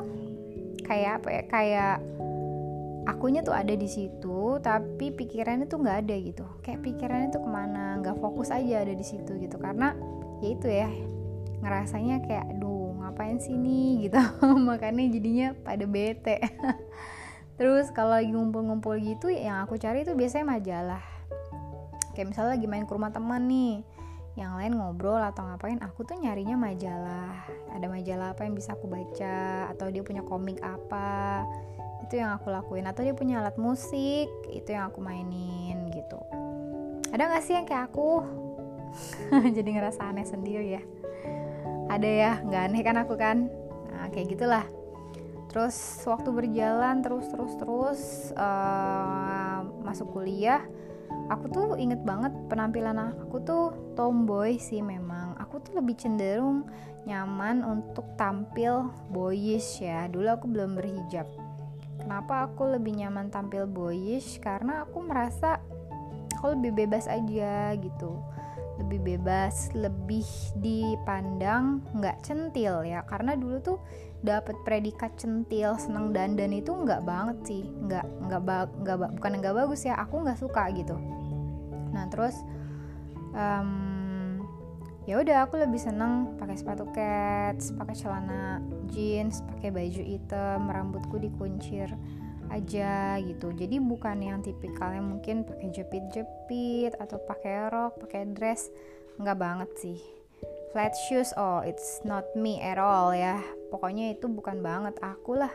kayak 0.82 1.22
apa 1.22 1.30
ya 1.30 1.44
kayak 1.46 1.96
akunya 3.06 3.42
tuh 3.42 3.54
ada 3.54 3.74
di 3.74 3.90
situ 3.90 4.58
tapi 4.62 5.14
pikirannya 5.14 5.66
tuh 5.66 5.82
nggak 5.82 5.98
ada 6.08 6.16
gitu. 6.22 6.46
Kayak 6.62 6.80
pikirannya 6.86 7.30
tuh 7.34 7.42
ke 7.44 7.50
mana 7.50 7.98
nggak 8.00 8.18
fokus 8.22 8.54
aja 8.54 8.86
ada 8.86 8.94
di 8.94 9.06
situ 9.06 9.38
gitu. 9.42 9.58
Karena 9.58 9.94
ya 10.42 10.50
itu 10.50 10.68
ya 10.70 10.90
ngerasanya 11.62 12.26
kayak 12.26 12.46
aduh 12.58 12.96
ngapain 13.02 13.38
sih 13.42 13.58
nih? 13.58 13.90
gitu. 14.08 14.22
Makanya 14.42 15.06
jadinya 15.10 15.48
pada 15.66 15.86
bete. 15.86 16.38
Terus 17.60 17.94
kalau 17.94 18.18
lagi 18.18 18.34
ngumpul-ngumpul 18.34 18.98
gitu 18.98 19.30
yang 19.30 19.62
aku 19.62 19.78
cari 19.78 20.02
itu 20.02 20.18
biasanya 20.18 20.58
majalah 20.58 21.11
kayak 22.14 22.36
misalnya 22.36 22.60
lagi 22.60 22.68
main 22.68 22.86
ke 22.88 22.92
rumah 22.94 23.12
teman 23.12 23.48
nih 23.48 23.84
yang 24.40 24.56
lain 24.56 24.80
ngobrol 24.80 25.20
atau 25.20 25.44
ngapain 25.44 25.80
aku 25.84 26.08
tuh 26.08 26.16
nyarinya 26.16 26.56
majalah. 26.56 27.36
Ada 27.76 27.86
majalah 27.92 28.32
apa 28.32 28.48
yang 28.48 28.56
bisa 28.56 28.80
aku 28.80 28.88
baca 28.88 29.68
atau 29.76 29.92
dia 29.92 30.04
punya 30.08 30.24
komik 30.24 30.64
apa. 30.64 31.44
Itu 32.08 32.20
yang 32.20 32.40
aku 32.40 32.48
lakuin 32.48 32.88
atau 32.88 33.04
dia 33.04 33.12
punya 33.12 33.44
alat 33.44 33.60
musik 33.60 34.32
itu 34.48 34.70
yang 34.72 34.88
aku 34.88 35.04
mainin 35.04 35.92
gitu. 35.92 36.20
Ada 37.12 37.28
gak 37.28 37.44
sih 37.44 37.60
yang 37.60 37.68
kayak 37.68 37.92
aku? 37.92 38.24
Jadi 39.56 39.70
ngerasa 39.76 40.08
aneh 40.08 40.24
sendiri 40.24 40.80
ya. 40.80 40.84
Ada 41.92 42.08
ya 42.08 42.32
nggak 42.40 42.64
aneh 42.72 42.82
kan 42.88 42.96
aku 43.04 43.20
kan? 43.20 43.52
Nah 43.92 44.08
kayak 44.16 44.32
gitulah. 44.32 44.64
Terus 45.52 45.76
waktu 46.08 46.32
berjalan 46.32 47.04
terus 47.04 47.28
terus 47.28 47.54
terus 47.60 48.02
uh, 48.40 49.68
masuk 49.84 50.16
kuliah 50.16 50.64
aku 51.32 51.46
tuh 51.52 51.66
inget 51.80 52.04
banget 52.04 52.36
penampilan 52.52 53.00
aku 53.00 53.40
tuh 53.44 53.66
tomboy 53.96 54.60
sih 54.60 54.84
memang. 54.84 55.36
Aku 55.40 55.60
tuh 55.64 55.80
lebih 55.80 55.96
cenderung 55.96 56.68
nyaman 57.08 57.64
untuk 57.66 58.06
tampil 58.20 58.92
boyish 59.10 59.82
ya. 59.82 60.08
Dulu 60.12 60.28
aku 60.28 60.46
belum 60.48 60.78
berhijab. 60.78 61.28
Kenapa 62.02 62.50
aku 62.50 62.66
lebih 62.78 62.98
nyaman 62.98 63.30
tampil 63.30 63.70
boyish? 63.70 64.42
Karena 64.42 64.84
aku 64.84 65.00
merasa 65.06 65.62
aku 66.42 66.58
lebih 66.58 66.86
bebas 66.86 67.06
aja 67.06 67.78
gitu 67.78 68.18
lebih 68.82 69.00
bebas, 69.16 69.70
lebih 69.78 70.26
dipandang 70.58 71.86
nggak 71.96 72.26
centil 72.26 72.82
ya. 72.82 73.06
Karena 73.06 73.38
dulu 73.38 73.58
tuh 73.62 73.80
dapat 74.22 74.58
predikat 74.66 75.18
centil 75.18 75.78
seneng 75.78 76.14
dandan 76.14 76.52
itu 76.52 76.74
nggak 76.74 77.06
banget 77.06 77.38
sih. 77.46 77.64
Nggak 77.66 78.06
nggak 78.28 78.42
nggak 78.84 78.98
bukan 79.22 79.32
nggak 79.40 79.56
bagus 79.56 79.86
ya 79.86 79.96
aku 80.02 80.26
nggak 80.26 80.40
suka 80.42 80.68
gitu. 80.74 80.98
Nah 81.94 82.10
terus 82.10 82.36
um, 83.32 83.92
ya 85.10 85.18
udah 85.18 85.50
aku 85.50 85.58
lebih 85.58 85.82
seneng 85.82 86.38
pakai 86.38 86.56
sepatu 86.62 86.86
cats 86.94 87.74
pakai 87.74 87.96
celana 87.98 88.62
jeans 88.94 89.42
pakai 89.50 89.74
baju 89.74 90.02
hitam 90.06 90.70
rambutku 90.70 91.18
dikuncir 91.18 91.90
aja 92.52 93.16
gitu. 93.24 93.56
Jadi 93.56 93.80
bukan 93.80 94.20
yang 94.20 94.44
tipikalnya 94.44 95.00
mungkin 95.00 95.48
pakai 95.48 95.72
jepit-jepit 95.72 96.94
atau 97.00 97.18
pakai 97.24 97.72
rok 97.72 98.04
pakai 98.04 98.28
dress. 98.36 98.68
Nggak 99.18 99.40
banget 99.40 99.70
sih. 99.80 100.00
Flat 100.76 100.96
shoes 101.08 101.32
oh 101.36 101.64
it's 101.64 102.04
not 102.04 102.28
me 102.36 102.60
at 102.60 102.76
all 102.78 103.16
ya. 103.16 103.40
Pokoknya 103.72 104.12
itu 104.12 104.28
bukan 104.28 104.60
banget 104.60 105.00
aku 105.00 105.40
lah. 105.40 105.52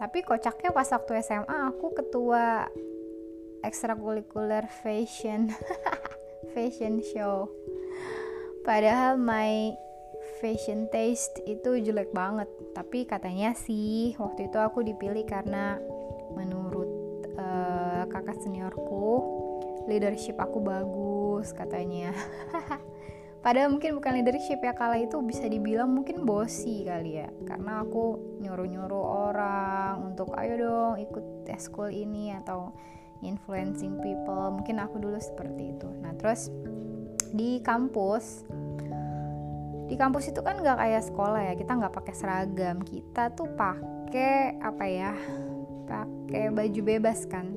Tapi 0.00 0.24
kocaknya 0.24 0.72
pas 0.72 0.88
waktu 0.92 1.20
SMA 1.20 1.56
aku 1.72 1.92
ketua 1.92 2.68
ekstrakurikuler 3.60 4.64
fashion 4.80 5.52
fashion 6.52 7.04
show. 7.12 7.48
Padahal 8.64 9.16
my 9.20 9.72
fashion 10.40 10.88
taste 10.88 11.36
itu 11.44 11.84
jelek 11.84 12.12
banget. 12.16 12.48
Tapi 12.72 13.04
katanya 13.04 13.52
sih 13.52 14.16
waktu 14.16 14.48
itu 14.48 14.56
aku 14.56 14.80
dipilih 14.80 15.28
karena 15.28 15.76
menurut 16.34 16.90
uh, 17.36 18.04
kakak 18.08 18.38
seniorku 18.40 19.22
leadership 19.88 20.36
aku 20.38 20.60
bagus 20.60 21.50
katanya. 21.56 22.12
Padahal 23.44 23.72
mungkin 23.72 23.96
bukan 23.96 24.20
leadership 24.20 24.60
ya 24.60 24.76
kala 24.76 25.00
itu 25.00 25.16
bisa 25.24 25.48
dibilang 25.48 25.88
mungkin 25.88 26.28
bosi 26.28 26.84
kali 26.84 27.24
ya. 27.24 27.32
Karena 27.48 27.80
aku 27.80 28.36
nyuruh-nyuruh 28.44 29.06
orang 29.32 30.12
untuk 30.12 30.36
ayo 30.36 30.60
dong 30.60 30.94
ikut 31.00 31.48
school 31.56 31.88
ini 31.88 32.36
atau 32.36 32.76
influencing 33.24 33.96
people. 34.04 34.60
Mungkin 34.60 34.76
aku 34.84 35.00
dulu 35.00 35.16
seperti 35.16 35.72
itu. 35.72 35.88
Nah 36.04 36.12
terus 36.20 36.52
di 37.32 37.64
kampus 37.64 38.44
di 39.90 39.98
kampus 39.98 40.30
itu 40.30 40.44
kan 40.44 40.60
nggak 40.60 40.76
kayak 40.76 41.02
sekolah 41.08 41.40
ya. 41.40 41.56
Kita 41.56 41.80
nggak 41.80 41.96
pakai 41.96 42.12
seragam. 42.12 42.84
Kita 42.84 43.32
tuh 43.32 43.48
pakai 43.56 44.60
apa 44.60 44.84
ya 44.84 45.16
pakai 45.90 46.54
baju 46.54 46.80
bebas 46.86 47.26
kan. 47.26 47.50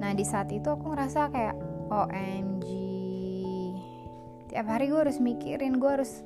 Nah 0.00 0.16
di 0.16 0.24
saat 0.24 0.48
itu 0.48 0.64
aku 0.64 0.96
ngerasa 0.96 1.28
kayak 1.28 1.56
OMG 1.92 2.66
tiap 4.48 4.64
hari 4.64 4.88
gue 4.88 4.96
harus 4.96 5.20
mikirin 5.20 5.76
gue 5.76 5.90
harus 5.92 6.24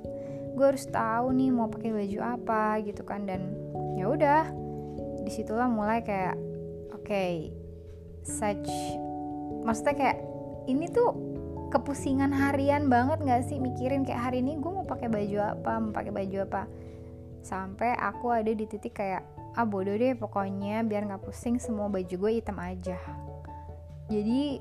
gue 0.54 0.62
harus 0.62 0.86
tahu 0.86 1.34
nih 1.34 1.50
mau 1.50 1.66
pakai 1.66 1.90
baju 1.90 2.18
apa 2.22 2.78
gitu 2.86 3.02
kan. 3.02 3.26
Dan 3.26 3.58
ya 3.98 4.06
udah 4.06 4.46
di 5.26 5.30
situlah 5.34 5.66
mulai 5.66 6.06
kayak 6.06 6.38
oke 6.94 7.02
okay, 7.02 7.50
such 8.22 8.70
maksudnya 9.66 9.94
kayak 9.98 10.18
ini 10.70 10.86
tuh 10.90 11.14
kepusingan 11.72 12.30
harian 12.30 12.92
banget 12.92 13.24
gak 13.24 13.42
sih 13.48 13.56
mikirin 13.56 14.04
kayak 14.04 14.28
hari 14.28 14.44
ini 14.44 14.60
gue 14.60 14.70
mau 14.70 14.84
pakai 14.84 15.08
baju 15.08 15.38
apa 15.40 15.72
mau 15.82 15.90
pakai 15.90 16.12
baju 16.14 16.38
apa. 16.46 16.62
Sampai 17.42 17.98
aku 17.98 18.30
ada 18.30 18.54
di 18.54 18.62
titik 18.70 18.94
kayak 18.94 19.26
ah 19.52 19.68
bodoh 19.68 19.92
deh 19.92 20.16
pokoknya 20.16 20.80
biar 20.84 21.08
nggak 21.08 21.22
pusing 21.24 21.60
semua 21.60 21.92
baju 21.92 22.14
gue 22.16 22.32
hitam 22.40 22.56
aja 22.56 22.96
jadi 24.08 24.60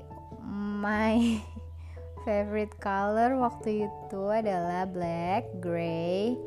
my 0.82 1.40
favorite 2.24 2.74
color 2.78 3.34
waktu 3.36 3.90
itu 3.90 4.22
adalah 4.30 4.86
black, 4.86 5.50
grey, 5.58 6.38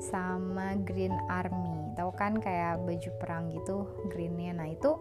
sama 0.00 0.76
green 0.84 1.12
army. 1.28 1.92
Tahu 1.96 2.10
kan 2.16 2.36
kayak 2.40 2.84
baju 2.84 3.10
perang 3.20 3.52
gitu 3.52 3.88
greennya. 4.12 4.56
Nah 4.56 4.68
itu 4.72 4.96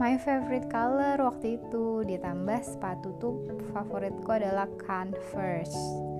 my 0.00 0.16
favorite 0.20 0.68
color 0.72 1.20
waktu 1.20 1.60
itu. 1.60 2.04
Ditambah 2.04 2.60
sepatu 2.64 3.16
tuh 3.20 3.34
favoritku 3.72 4.28
adalah 4.32 4.68
Converse 4.80 6.15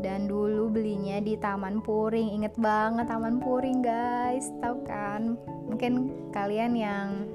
dan 0.00 0.24
dulu 0.26 0.72
belinya 0.72 1.20
di 1.20 1.36
Taman 1.36 1.84
Puring. 1.84 2.40
Inget 2.40 2.56
banget 2.56 3.06
Taman 3.06 3.38
Puring 3.38 3.84
guys. 3.84 4.48
Tahu 4.60 4.76
kan? 4.88 5.36
Mungkin 5.68 5.92
kalian 6.32 6.72
yang 6.74 7.28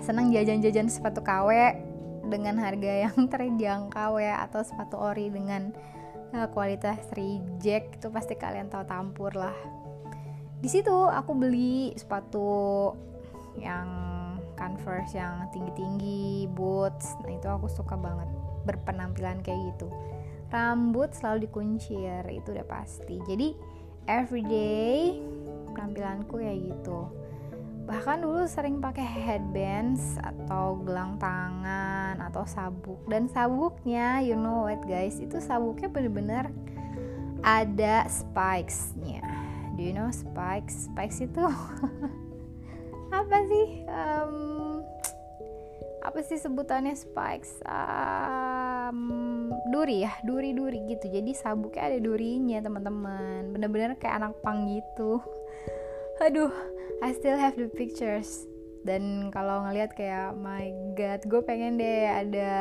senang 0.00 0.32
jajan-jajan 0.32 0.88
sepatu 0.88 1.20
KW 1.20 1.76
dengan 2.28 2.56
harga 2.56 3.08
yang 3.08 3.16
terjangkau 3.32 4.16
ya 4.16 4.40
atau 4.48 4.64
sepatu 4.64 4.96
ori 4.96 5.28
dengan 5.28 5.70
uh, 6.32 6.48
kualitas 6.48 7.04
reject 7.12 8.00
itu 8.00 8.08
pasti 8.08 8.34
kalian 8.34 8.72
tahu 8.72 8.84
tampur 8.88 9.32
lah. 9.36 9.54
Di 10.64 10.72
situ 10.72 10.92
aku 10.92 11.36
beli 11.36 11.92
sepatu 11.94 12.90
yang 13.60 14.02
Converse 14.54 15.18
yang 15.18 15.50
tinggi-tinggi 15.50 16.46
boots. 16.54 17.18
Nah 17.26 17.34
itu 17.34 17.50
aku 17.50 17.66
suka 17.66 17.98
banget 17.98 18.30
berpenampilan 18.64 19.42
kayak 19.42 19.74
gitu 19.74 19.90
rambut 20.52 21.12
selalu 21.12 21.48
dikuncir 21.48 22.24
itu 22.30 22.54
udah 22.54 22.66
pasti. 22.66 23.20
Jadi 23.24 23.54
everyday 24.08 25.18
penampilanku 25.74 26.38
kayak 26.38 26.60
gitu. 26.70 27.08
Bahkan 27.84 28.24
dulu 28.24 28.48
sering 28.48 28.80
pakai 28.80 29.04
headbands 29.04 30.16
atau 30.16 30.80
gelang 30.80 31.20
tangan 31.20 32.16
atau 32.20 32.48
sabuk. 32.48 33.00
Dan 33.10 33.28
sabuknya 33.28 34.24
you 34.24 34.38
know 34.38 34.64
what 34.64 34.80
guys 34.88 35.20
itu 35.20 35.36
sabuknya 35.42 35.92
bener-bener 35.92 36.48
ada 37.44 38.08
spikesnya. 38.08 39.20
Do 39.76 39.82
you 39.82 39.92
know 39.92 40.08
spikes? 40.08 40.88
Spikes 40.88 41.18
itu 41.20 41.44
apa 43.18 43.36
sih? 43.50 43.68
Um, 43.90 44.53
apa 46.04 46.20
sih 46.20 46.36
sebutannya? 46.36 46.92
Spikes 46.92 47.64
um, 47.64 49.48
duri 49.72 50.04
ya? 50.04 50.12
Duri 50.20 50.52
duri 50.52 50.84
gitu. 50.84 51.08
Jadi 51.08 51.32
sabuknya 51.32 51.88
ada 51.88 51.98
durinya 51.98 52.60
teman-teman. 52.60 53.56
Bener-bener 53.56 53.96
kayak 53.96 54.20
anak 54.20 54.32
pang 54.44 54.68
gitu. 54.68 55.24
Aduh 56.20 56.52
I 57.00 57.16
still 57.16 57.40
have 57.40 57.56
the 57.56 57.72
pictures. 57.72 58.44
Dan 58.84 59.32
kalau 59.32 59.64
ngelihat 59.64 59.96
kayak 59.96 60.36
my 60.36 60.68
god 60.92 61.24
gue 61.24 61.40
pengen 61.40 61.80
deh 61.80 62.04
ada 62.04 62.52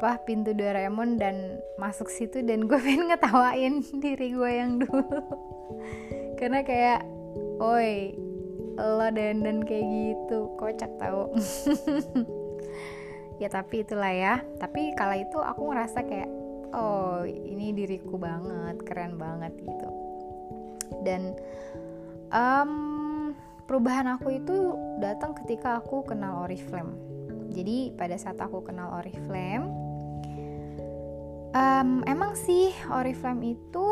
apa 0.00 0.16
pintu 0.24 0.56
Doraemon 0.56 1.20
dan 1.20 1.60
masuk 1.76 2.08
situ 2.08 2.40
dan 2.42 2.64
gue 2.66 2.78
pengen 2.84 3.14
ngetawain 3.14 3.84
diri 4.02 4.34
gue 4.34 4.50
yang 4.50 4.82
dulu. 4.82 5.22
Karena 6.34 6.66
kayak 6.66 7.06
oi 7.62 8.29
lo 8.80 9.08
dan 9.12 9.62
kayak 9.62 9.86
gitu. 9.86 10.52
Kocak 10.56 10.92
tau. 10.96 11.28
Ya 13.40 13.48
tapi 13.48 13.80
itulah 13.80 14.12
ya. 14.12 14.44
Tapi 14.60 14.92
kala 14.92 15.16
itu 15.16 15.40
aku 15.40 15.72
ngerasa 15.72 16.04
kayak 16.04 16.28
oh 16.76 17.24
ini 17.24 17.72
diriku 17.72 18.20
banget 18.20 18.76
keren 18.84 19.16
banget 19.16 19.56
gitu. 19.64 19.88
Dan 21.00 21.32
um, 22.28 23.32
perubahan 23.64 24.12
aku 24.12 24.44
itu 24.44 24.76
datang 25.00 25.32
ketika 25.40 25.80
aku 25.80 26.04
kenal 26.04 26.44
Oriflame. 26.44 26.92
Jadi 27.48 27.96
pada 27.96 28.20
saat 28.20 28.36
aku 28.36 28.60
kenal 28.60 28.92
Oriflame 29.00 29.72
um, 31.54 32.02
emang 32.06 32.36
sih 32.38 32.70
Oriflame 32.90 33.58
itu 33.58 33.84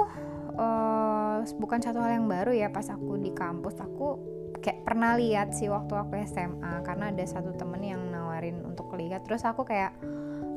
uh, 0.58 1.42
bukan 1.58 1.80
satu 1.82 1.98
hal 2.02 2.22
yang 2.22 2.28
baru 2.30 2.54
ya 2.54 2.68
pas 2.70 2.86
aku 2.90 3.18
di 3.18 3.30
kampus. 3.34 3.78
Aku 3.82 4.37
kayak 4.60 4.84
pernah 4.86 5.14
lihat 5.14 5.54
sih 5.54 5.70
waktu 5.70 5.94
aku 5.94 6.18
SMA 6.26 6.82
karena 6.82 7.10
ada 7.14 7.24
satu 7.24 7.54
temen 7.54 7.82
yang 7.82 8.02
nawarin 8.10 8.62
untuk 8.66 8.92
lihat 8.98 9.24
terus 9.24 9.46
aku 9.46 9.62
kayak 9.62 9.94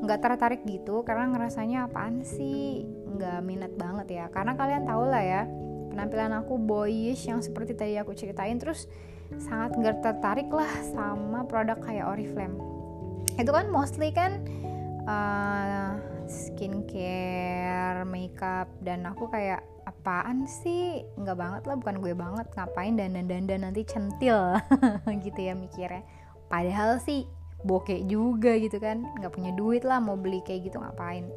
nggak 0.01 0.19
tertarik 0.19 0.61
gitu 0.65 1.05
karena 1.05 1.29
ngerasanya 1.29 1.85
apaan 1.89 2.25
sih? 2.25 2.85
Nggak 2.85 3.39
minat 3.45 3.73
banget 3.77 4.07
ya. 4.09 4.25
Karena 4.33 4.57
kalian 4.57 4.83
tau 4.89 5.05
lah 5.05 5.21
ya 5.21 5.41
penampilan 5.91 6.31
aku 6.41 6.55
boyish 6.55 7.27
yang 7.27 7.43
seperti 7.43 7.75
tadi 7.75 7.99
aku 7.99 8.15
ceritain 8.15 8.55
terus 8.55 8.87
sangat 9.37 9.75
nggak 9.75 9.99
tertarik 9.99 10.47
lah 10.47 10.71
sama 10.91 11.45
produk 11.45 11.77
kayak 11.83 12.07
Oriflame. 12.07 12.57
Itu 13.35 13.51
kan 13.51 13.69
mostly 13.69 14.09
kan 14.11 14.43
uh, 15.05 15.99
skincare, 16.27 18.07
makeup 18.07 18.71
dan 18.81 19.03
aku 19.03 19.27
kayak 19.27 19.63
apaan 19.86 20.46
sih? 20.48 21.02
Nggak 21.17 21.38
banget 21.38 21.62
lah 21.67 21.76
bukan 21.78 21.96
gue 22.00 22.13
banget. 22.13 22.48
Ngapain 22.54 22.94
dan 22.98 23.17
dan 23.17 23.46
dan 23.48 23.60
nanti 23.65 23.82
centil? 23.86 24.58
Gitu 25.26 25.39
ya 25.39 25.54
mikirnya. 25.54 26.04
Padahal 26.52 27.00
sih 27.00 27.26
bokeh 27.62 28.06
juga 28.10 28.58
gitu 28.58 28.82
kan. 28.82 29.06
Nggak 29.20 29.34
punya 29.34 29.52
duit 29.56 29.84
lah 29.86 30.02
mau 30.02 30.17
beli 30.20 30.44
kayak 30.44 30.72
gitu 30.72 30.78
ngapain? 30.82 31.30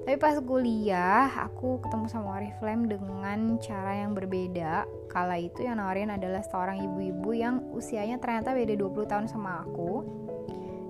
Tapi 0.00 0.16
pas 0.16 0.34
kuliah 0.40 1.28
aku 1.28 1.84
ketemu 1.84 2.08
sama 2.08 2.40
Oriflame 2.40 2.88
dengan 2.88 3.60
cara 3.60 4.00
yang 4.00 4.16
berbeda. 4.16 4.88
Kala 5.12 5.36
itu 5.36 5.62
yang 5.62 5.76
nawarin 5.76 6.10
adalah 6.10 6.40
seorang 6.40 6.80
ibu-ibu 6.80 7.30
yang 7.36 7.60
usianya 7.76 8.16
ternyata 8.16 8.56
beda 8.56 8.74
20 8.80 9.06
tahun 9.06 9.26
sama 9.28 9.60
aku 9.60 10.02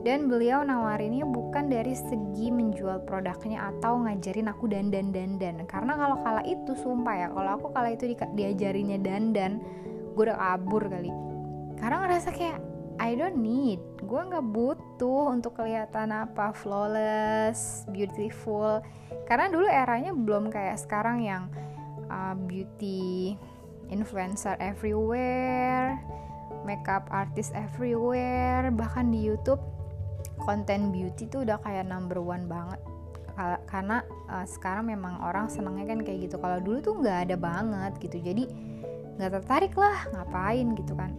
dan 0.00 0.32
beliau 0.32 0.64
nawarinnya 0.64 1.28
bukan 1.28 1.68
dari 1.68 1.92
segi 1.92 2.48
menjual 2.48 3.04
produknya 3.04 3.68
atau 3.68 4.00
ngajarin 4.00 4.48
aku 4.48 4.64
dandan 4.64 5.12
dandan 5.12 5.68
karena 5.68 5.92
kalau 5.92 6.16
kala 6.24 6.42
itu 6.48 6.72
sumpah 6.72 7.14
ya 7.14 7.28
kalau 7.28 7.50
aku 7.60 7.66
kala 7.76 7.92
itu 7.92 8.08
di, 8.08 8.16
diajarinnya 8.16 8.98
dandan 9.00 9.60
gue 10.14 10.28
udah 10.28 10.38
kabur 10.38 10.84
kali. 10.90 11.12
Karena 11.78 11.96
ngerasa 12.04 12.28
kayak 12.34 12.58
I 13.00 13.16
don't 13.16 13.40
need. 13.40 13.80
Gue 14.04 14.20
nggak 14.20 14.52
butuh 14.52 15.32
untuk 15.32 15.56
kelihatan 15.56 16.12
apa 16.12 16.52
flawless 16.52 17.88
beautiful. 17.88 18.84
Karena 19.24 19.48
dulu 19.48 19.64
eranya 19.64 20.12
belum 20.12 20.52
kayak 20.52 20.76
sekarang 20.76 21.24
yang 21.24 21.48
uh, 22.12 22.36
beauty 22.36 23.38
influencer 23.90 24.54
everywhere 24.62 25.98
makeup 26.62 27.08
artist 27.08 27.50
everywhere 27.56 28.68
bahkan 28.70 29.08
di 29.08 29.18
YouTube 29.18 29.58
konten 30.44 30.90
beauty 30.90 31.28
tuh 31.28 31.44
udah 31.44 31.60
kayak 31.62 31.88
number 31.88 32.18
one 32.20 32.48
banget. 32.48 32.80
Karena 33.68 34.04
uh, 34.28 34.44
sekarang 34.44 34.92
memang 34.92 35.16
orang 35.24 35.48
senengnya 35.48 35.88
kan 35.88 36.04
kayak 36.04 36.28
gitu. 36.28 36.36
Kalau 36.36 36.60
dulu 36.60 36.78
tuh 36.84 36.94
nggak 37.00 37.18
ada 37.30 37.36
banget 37.40 37.92
gitu. 38.04 38.20
Jadi 38.20 38.44
nggak 39.16 39.30
tertarik 39.40 39.72
lah 39.76 39.96
ngapain 40.12 40.76
gitu 40.76 40.92
kan. 40.92 41.12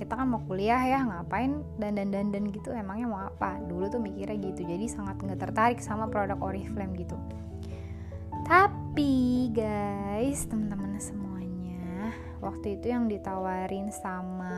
Kita 0.00 0.16
kan 0.16 0.32
mau 0.32 0.40
kuliah 0.48 0.80
ya 0.80 1.04
ngapain 1.04 1.60
dan 1.76 2.00
dan 2.00 2.08
dan 2.08 2.32
dan 2.32 2.48
gitu 2.48 2.72
emangnya 2.72 3.06
mau 3.12 3.20
apa? 3.28 3.60
Dulu 3.68 3.92
tuh 3.92 4.00
mikirnya 4.00 4.40
gitu. 4.40 4.64
Jadi 4.64 4.88
sangat 4.88 5.20
nggak 5.20 5.36
tertarik 5.36 5.80
sama 5.84 6.08
produk 6.08 6.40
Oriflame 6.40 6.96
gitu. 6.96 7.20
Tapi 8.48 9.52
guys 9.52 10.48
teman-teman 10.48 10.96
semuanya 10.96 12.16
waktu 12.40 12.80
itu 12.80 12.88
yang 12.88 13.04
ditawarin 13.04 13.92
sama 13.92 14.56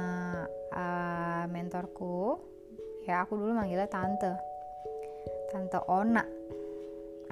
uh, 0.70 1.44
mentorku 1.50 2.38
ya 3.06 3.26
aku 3.26 3.34
dulu 3.34 3.52
manggilnya 3.56 3.90
tante. 3.90 4.32
Tante 5.50 5.78
Ona. 5.90 6.24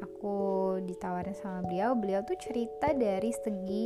Aku 0.00 0.34
ditawarin 0.80 1.36
sama 1.36 1.60
beliau 1.64 1.92
beliau 1.92 2.24
tuh 2.24 2.36
cerita 2.40 2.90
dari 2.96 3.30
segi 3.30 3.84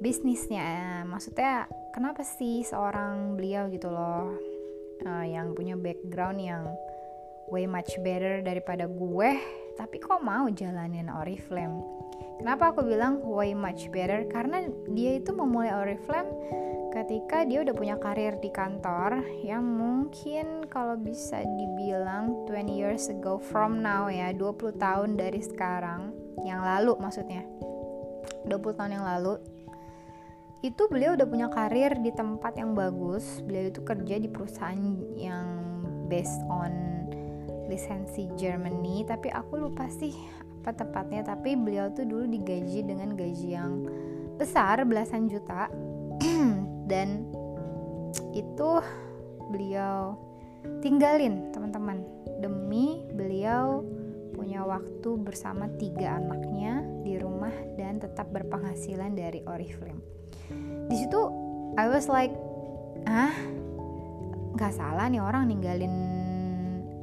bisnisnya. 0.00 1.02
Maksudnya 1.08 1.64
kenapa 1.96 2.20
sih 2.22 2.60
seorang 2.62 3.34
beliau 3.34 3.68
gitu 3.72 3.88
loh 3.88 4.36
uh, 5.08 5.24
yang 5.24 5.56
punya 5.56 5.74
background 5.76 6.40
yang 6.40 6.64
way 7.48 7.64
much 7.64 7.96
better 8.02 8.42
daripada 8.42 8.90
gue 8.90 9.30
tapi 9.76 9.96
kok 10.00 10.20
mau 10.24 10.48
jalanin 10.52 11.08
Oriflame? 11.12 11.80
Kenapa 12.36 12.72
aku 12.72 12.84
bilang 12.84 13.24
way 13.24 13.56
much 13.56 13.88
better? 13.88 14.28
Karena 14.28 14.68
dia 14.92 15.16
itu 15.16 15.32
memulai 15.32 15.72
Oriflame 15.72 16.28
ketika 16.96 17.44
dia 17.44 17.60
udah 17.60 17.76
punya 17.76 18.00
karir 18.00 18.40
di 18.40 18.48
kantor 18.48 19.20
yang 19.44 19.60
mungkin 19.60 20.64
kalau 20.72 20.96
bisa 20.96 21.44
dibilang 21.44 22.48
20 22.48 22.72
years 22.72 23.12
ago 23.12 23.36
from 23.36 23.84
now 23.84 24.08
ya 24.08 24.32
20 24.32 24.80
tahun 24.80 25.20
dari 25.20 25.44
sekarang 25.44 26.16
yang 26.40 26.64
lalu 26.64 26.96
maksudnya 26.96 27.44
20 28.48 28.78
tahun 28.80 28.96
yang 28.96 29.04
lalu 29.04 29.36
itu 30.64 30.88
beliau 30.88 31.12
udah 31.12 31.28
punya 31.28 31.52
karir 31.52 31.94
di 32.00 32.10
tempat 32.10 32.56
yang 32.58 32.72
bagus. 32.72 33.44
Beliau 33.44 33.70
itu 33.70 33.84
kerja 33.84 34.16
di 34.18 34.26
perusahaan 34.26 34.80
yang 35.14 35.46
based 36.08 36.42
on 36.48 36.72
lisensi 37.70 38.26
Germany. 38.34 39.06
Tapi 39.06 39.30
aku 39.30 39.62
lupa 39.62 39.86
sih 39.92 40.16
apa 40.64 40.74
tepatnya 40.82 41.22
tapi 41.22 41.54
beliau 41.54 41.92
tuh 41.94 42.02
dulu 42.02 42.26
digaji 42.26 42.82
dengan 42.82 43.14
gaji 43.14 43.54
yang 43.54 43.86
besar 44.34 44.82
belasan 44.82 45.30
juta 45.30 45.70
dan 46.86 47.26
itu 48.32 48.70
beliau 49.50 50.16
tinggalin 50.80 51.50
teman-teman. 51.50 52.02
Demi 52.42 53.06
beliau 53.14 53.82
punya 54.36 54.62
waktu 54.62 55.16
bersama 55.20 55.66
tiga 55.80 56.20
anaknya 56.20 56.84
di 57.02 57.16
rumah 57.16 57.52
dan 57.80 57.98
tetap 57.98 58.28
berpenghasilan 58.30 59.16
dari 59.16 59.40
Oriflame. 59.48 60.02
Di 60.86 60.96
situ 60.96 61.20
I 61.76 61.86
was 61.88 62.06
like, 62.08 62.32
ah, 63.08 63.34
nggak 64.56 64.72
salah 64.72 65.08
nih 65.08 65.20
orang 65.20 65.48
ninggalin 65.52 65.94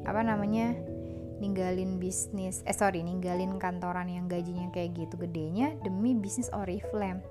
apa 0.04 0.20
namanya 0.20 0.74
ninggalin 1.38 1.96
bisnis 1.98 2.62
eh 2.68 2.76
sorry 2.76 3.00
ninggalin 3.02 3.56
kantoran 3.56 4.10
yang 4.10 4.26
gajinya 4.28 4.68
kayak 4.70 4.94
gitu 4.94 5.16
gedenya 5.16 5.74
demi 5.82 6.14
bisnis 6.14 6.52
Oriflame 6.52 7.24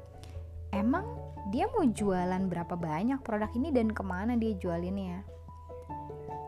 emang 0.73 1.05
dia 1.53 1.69
mau 1.69 1.85
jualan 1.85 2.49
berapa 2.49 2.73
banyak 2.73 3.21
produk 3.21 3.53
ini 3.53 3.69
dan 3.69 3.93
ke 3.93 4.01
mana 4.01 4.33
dia 4.33 4.57
jualinnya? 4.57 5.21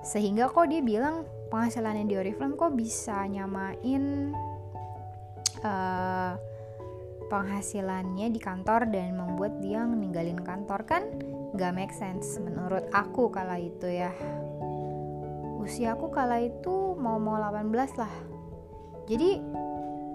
Sehingga 0.02 0.50
kok 0.50 0.70
dia 0.70 0.82
bilang 0.82 1.26
penghasilannya 1.54 2.06
di 2.10 2.16
Oriflame 2.18 2.58
kok 2.58 2.74
bisa 2.74 3.26
nyamain 3.30 4.34
uh, 5.62 6.34
penghasilannya 7.26 8.30
di 8.30 8.38
kantor 8.42 8.90
dan 8.90 9.18
membuat 9.18 9.62
dia 9.62 9.86
ninggalin 9.86 10.42
kantor. 10.42 10.86
Kan 10.86 11.04
gak 11.58 11.74
make 11.74 11.94
sense 11.94 12.38
menurut 12.42 12.86
aku 12.94 13.30
kala 13.30 13.62
itu 13.62 13.90
ya. 13.90 14.14
Usia 15.62 15.98
aku 15.98 16.14
kala 16.14 16.42
itu 16.42 16.94
mau 16.98 17.18
mau 17.18 17.38
18 17.42 18.02
lah. 18.02 18.14
Jadi 19.06 19.42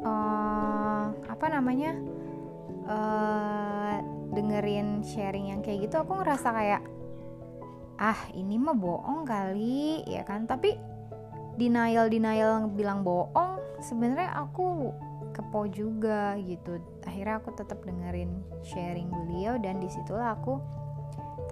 uh, 0.07 1.05
apa 1.15 1.47
namanya 1.51 1.95
uh, 2.91 3.97
dengerin 4.35 5.07
sharing 5.07 5.55
yang 5.55 5.61
kayak 5.63 5.87
gitu 5.87 6.03
aku 6.03 6.19
ngerasa 6.19 6.49
kayak 6.51 6.83
ah 8.01 8.19
ini 8.35 8.57
mah 8.59 8.75
bohong 8.75 9.23
kali 9.23 10.03
ya 10.11 10.27
kan? 10.27 10.51
Tapi 10.51 10.75
denial 11.55 12.11
denial 12.11 12.67
bilang 12.73 13.07
bohong 13.07 13.61
sebenarnya 13.85 14.35
aku 14.35 14.91
kepo 15.31 15.71
juga 15.71 16.35
gitu. 16.43 16.83
Akhirnya 17.07 17.39
aku 17.39 17.55
tetap 17.55 17.79
dengerin 17.87 18.43
sharing 18.67 19.09
beliau 19.09 19.61
dan 19.63 19.79
di 19.79 19.87
situlah 19.87 20.35
aku 20.35 20.59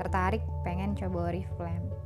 tertarik 0.01 0.43
pengen 0.63 0.95
coba 0.95 1.35
Oriflame 1.35 1.98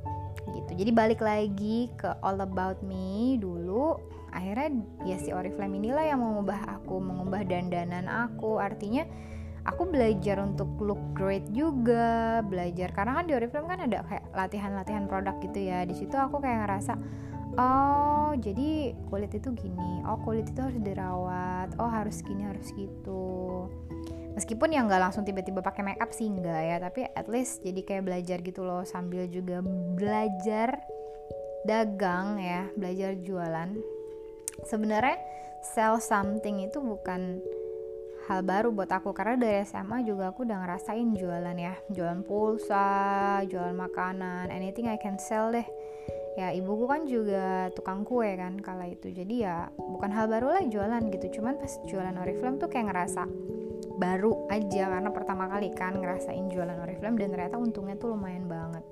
gitu. 0.50 0.70
Jadi 0.74 0.90
balik 0.90 1.20
lagi 1.20 1.88
ke 1.94 2.10
All 2.20 2.40
About 2.40 2.80
Me 2.84 3.36
dulu. 3.36 3.96
Akhirnya 4.32 4.72
ya 5.04 5.16
si 5.20 5.30
Oriflame 5.30 5.76
inilah 5.76 6.08
yang 6.08 6.24
mengubah 6.24 6.80
aku 6.80 6.98
mengubah 6.98 7.44
dandanan 7.44 8.08
aku. 8.08 8.56
Artinya 8.56 9.04
aku 9.68 9.86
belajar 9.92 10.40
untuk 10.40 10.72
look 10.80 11.00
great 11.12 11.44
juga 11.52 12.40
belajar. 12.46 12.90
Karena 12.96 13.20
kan 13.20 13.24
di 13.28 13.36
Oriflame 13.36 13.68
kan 13.68 13.80
ada 13.84 13.98
kayak 14.08 14.24
latihan-latihan 14.32 15.04
produk 15.04 15.36
gitu 15.44 15.60
ya. 15.60 15.84
Di 15.84 15.94
situ 15.94 16.16
aku 16.16 16.40
kayak 16.40 16.64
ngerasa 16.64 16.96
oh 17.60 18.32
jadi 18.40 18.96
kulit 19.12 19.36
itu 19.36 19.52
gini. 19.52 20.00
Oh 20.08 20.16
kulit 20.24 20.48
itu 20.48 20.60
harus 20.64 20.80
dirawat. 20.80 21.76
Oh 21.76 21.90
harus 21.92 22.24
gini 22.24 22.48
harus 22.48 22.72
gitu 22.72 23.68
meskipun 24.32 24.72
ya 24.72 24.80
nggak 24.84 25.02
langsung 25.08 25.24
tiba-tiba 25.24 25.60
pakai 25.60 25.82
makeup 25.84 26.10
sih 26.12 26.28
enggak 26.28 26.62
ya 26.64 26.76
tapi 26.80 27.04
at 27.04 27.26
least 27.28 27.60
jadi 27.60 27.80
kayak 27.84 28.04
belajar 28.08 28.38
gitu 28.40 28.64
loh 28.64 28.82
sambil 28.84 29.28
juga 29.28 29.60
belajar 29.96 30.80
dagang 31.62 32.42
ya 32.42 32.66
belajar 32.74 33.14
jualan. 33.18 33.70
Sebenarnya 34.66 35.18
sell 35.62 35.98
something 36.02 36.62
itu 36.66 36.78
bukan 36.82 37.38
hal 38.30 38.46
baru 38.46 38.70
buat 38.70 38.90
aku 38.90 39.10
karena 39.10 39.34
dari 39.34 39.66
SMA 39.66 40.06
juga 40.06 40.30
aku 40.30 40.46
udah 40.46 40.58
ngerasain 40.62 41.08
jualan 41.14 41.56
ya. 41.58 41.74
Jualan 41.90 42.22
pulsa 42.26 43.42
jualan 43.46 43.74
makanan 43.74 44.50
anything 44.50 44.90
I 44.90 44.98
can 44.98 45.18
sell 45.18 45.50
deh. 45.50 45.66
Ya 46.32 46.48
ibuku 46.50 46.88
kan 46.88 47.04
juga 47.06 47.68
tukang 47.76 48.02
kue 48.02 48.34
kan 48.34 48.58
kala 48.58 48.90
itu. 48.90 49.10
Jadi 49.10 49.46
ya 49.46 49.70
bukan 49.76 50.10
hal 50.10 50.26
baru 50.26 50.54
lah 50.58 50.64
jualan 50.66 51.02
gitu. 51.14 51.40
Cuman 51.40 51.58
pas 51.58 51.72
jualan 51.86 52.14
Oriflame 52.18 52.58
tuh 52.58 52.70
kayak 52.70 52.90
ngerasa 52.90 53.26
baru 53.96 54.46
aja 54.48 54.88
karena 54.88 55.10
pertama 55.10 55.48
kali 55.48 55.72
kan 55.72 55.96
ngerasain 55.96 56.48
jualan 56.48 56.78
Oriflame 56.82 57.18
dan 57.20 57.28
ternyata 57.32 57.56
untungnya 57.58 57.96
tuh 57.96 58.14
lumayan 58.14 58.46
banget. 58.46 58.84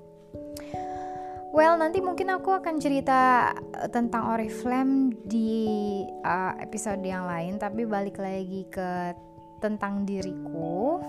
Well, 1.51 1.75
nanti 1.75 1.99
mungkin 1.99 2.31
aku 2.31 2.55
akan 2.55 2.79
cerita 2.79 3.51
eh, 3.75 3.89
tentang 3.91 4.31
Oriflame 4.31 5.11
di 5.27 5.99
uh, 6.23 6.55
episode 6.63 7.03
yang 7.03 7.27
lain, 7.27 7.59
tapi 7.59 7.83
balik 7.83 8.15
lagi 8.23 8.63
ke 8.71 9.11
tentang 9.59 10.07
diriku. 10.07 11.03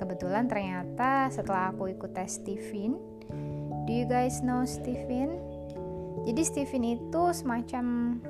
Kebetulan 0.00 0.48
ternyata 0.48 1.28
setelah 1.28 1.74
aku 1.74 1.92
ikut 1.92 2.16
tes 2.16 2.40
Stephen 2.40 3.18
do 3.88 3.96
you 3.96 4.04
guys 4.04 4.44
know 4.44 4.68
Stephen? 4.68 5.40
Jadi 6.28 6.42
Stephen 6.44 6.84
itu 6.84 7.22
semacam 7.32 8.20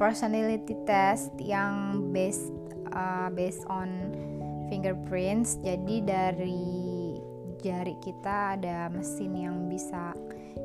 personality 0.00 0.72
test 0.88 1.28
yang 1.36 2.00
based 2.08 2.48
uh, 2.92 3.28
based 3.32 3.64
on 3.68 4.12
fingerprints. 4.68 5.60
Jadi 5.60 6.04
dari 6.04 6.72
jari 7.62 7.94
kita 8.00 8.58
ada 8.58 8.88
mesin 8.88 9.36
yang 9.36 9.56
bisa 9.68 10.16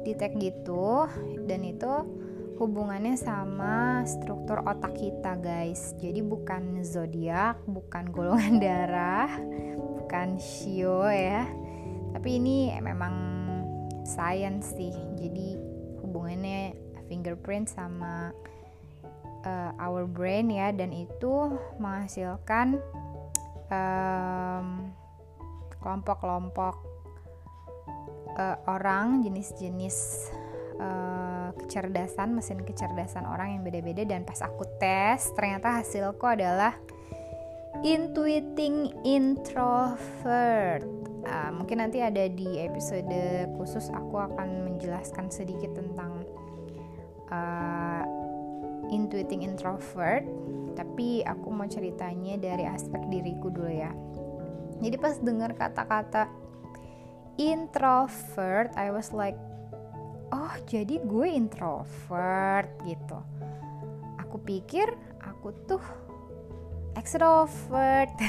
detect 0.08 0.40
gitu. 0.40 1.08
Dan 1.48 1.64
itu 1.68 1.92
hubungannya 2.58 3.14
sama 3.20 4.02
struktur 4.08 4.64
otak 4.66 4.98
kita 4.98 5.38
guys. 5.38 5.94
Jadi 6.02 6.26
bukan 6.26 6.82
zodiak 6.82 7.62
bukan 7.70 8.10
golongan 8.10 8.58
darah 8.66 9.32
bukan 10.04 10.40
shio 10.40 11.06
ya. 11.08 11.46
Tapi 12.16 12.40
ini 12.42 12.74
memang 12.82 13.16
science 14.08 14.74
sih. 14.74 14.96
Jadi 15.20 15.60
hubungannya 16.02 16.74
fingerprint 17.08 17.68
sama 17.68 18.32
uh, 19.46 19.72
our 19.78 20.08
brain 20.08 20.50
ya 20.50 20.72
dan 20.74 20.90
itu 20.96 21.58
menghasilkan 21.78 22.80
kelompok-kelompok 25.84 26.76
uh, 28.38 28.58
orang 28.70 29.26
jenis-jenis 29.26 30.30
uh, 30.80 31.50
kecerdasan 31.58 32.38
mesin 32.38 32.62
kecerdasan 32.62 33.26
orang 33.26 33.58
yang 33.60 33.62
beda-beda. 33.66 34.06
Dan 34.06 34.24
pas 34.24 34.40
aku 34.46 34.64
tes 34.78 35.34
ternyata 35.34 35.82
hasilku 35.82 36.24
adalah 36.24 36.78
intuiting 37.82 38.94
introvert. 39.04 40.86
Uh, 41.28 41.52
mungkin 41.52 41.84
nanti 41.84 42.00
ada 42.00 42.32
di 42.32 42.64
episode 42.64 43.12
khusus 43.60 43.92
aku 43.92 44.16
akan 44.16 44.64
menjelaskan 44.64 45.28
sedikit 45.28 45.76
tentang 45.76 46.24
uh, 47.28 47.87
intuiting 48.92 49.44
introvert 49.44 50.24
tapi 50.78 51.26
aku 51.26 51.50
mau 51.50 51.66
ceritanya 51.66 52.38
dari 52.38 52.70
aspek 52.70 53.02
diriku 53.10 53.50
dulu 53.50 53.72
ya. 53.74 53.90
Jadi 54.78 54.96
pas 55.02 55.18
dengar 55.18 55.58
kata-kata 55.58 56.30
introvert 57.42 58.70
I 58.78 58.94
was 58.94 59.10
like 59.10 59.38
oh 60.30 60.54
jadi 60.70 61.02
gue 61.02 61.28
introvert 61.34 62.70
gitu. 62.86 63.18
Aku 64.22 64.38
pikir 64.46 64.94
aku 65.24 65.50
tuh 65.66 65.82
extrovert. 66.94 68.14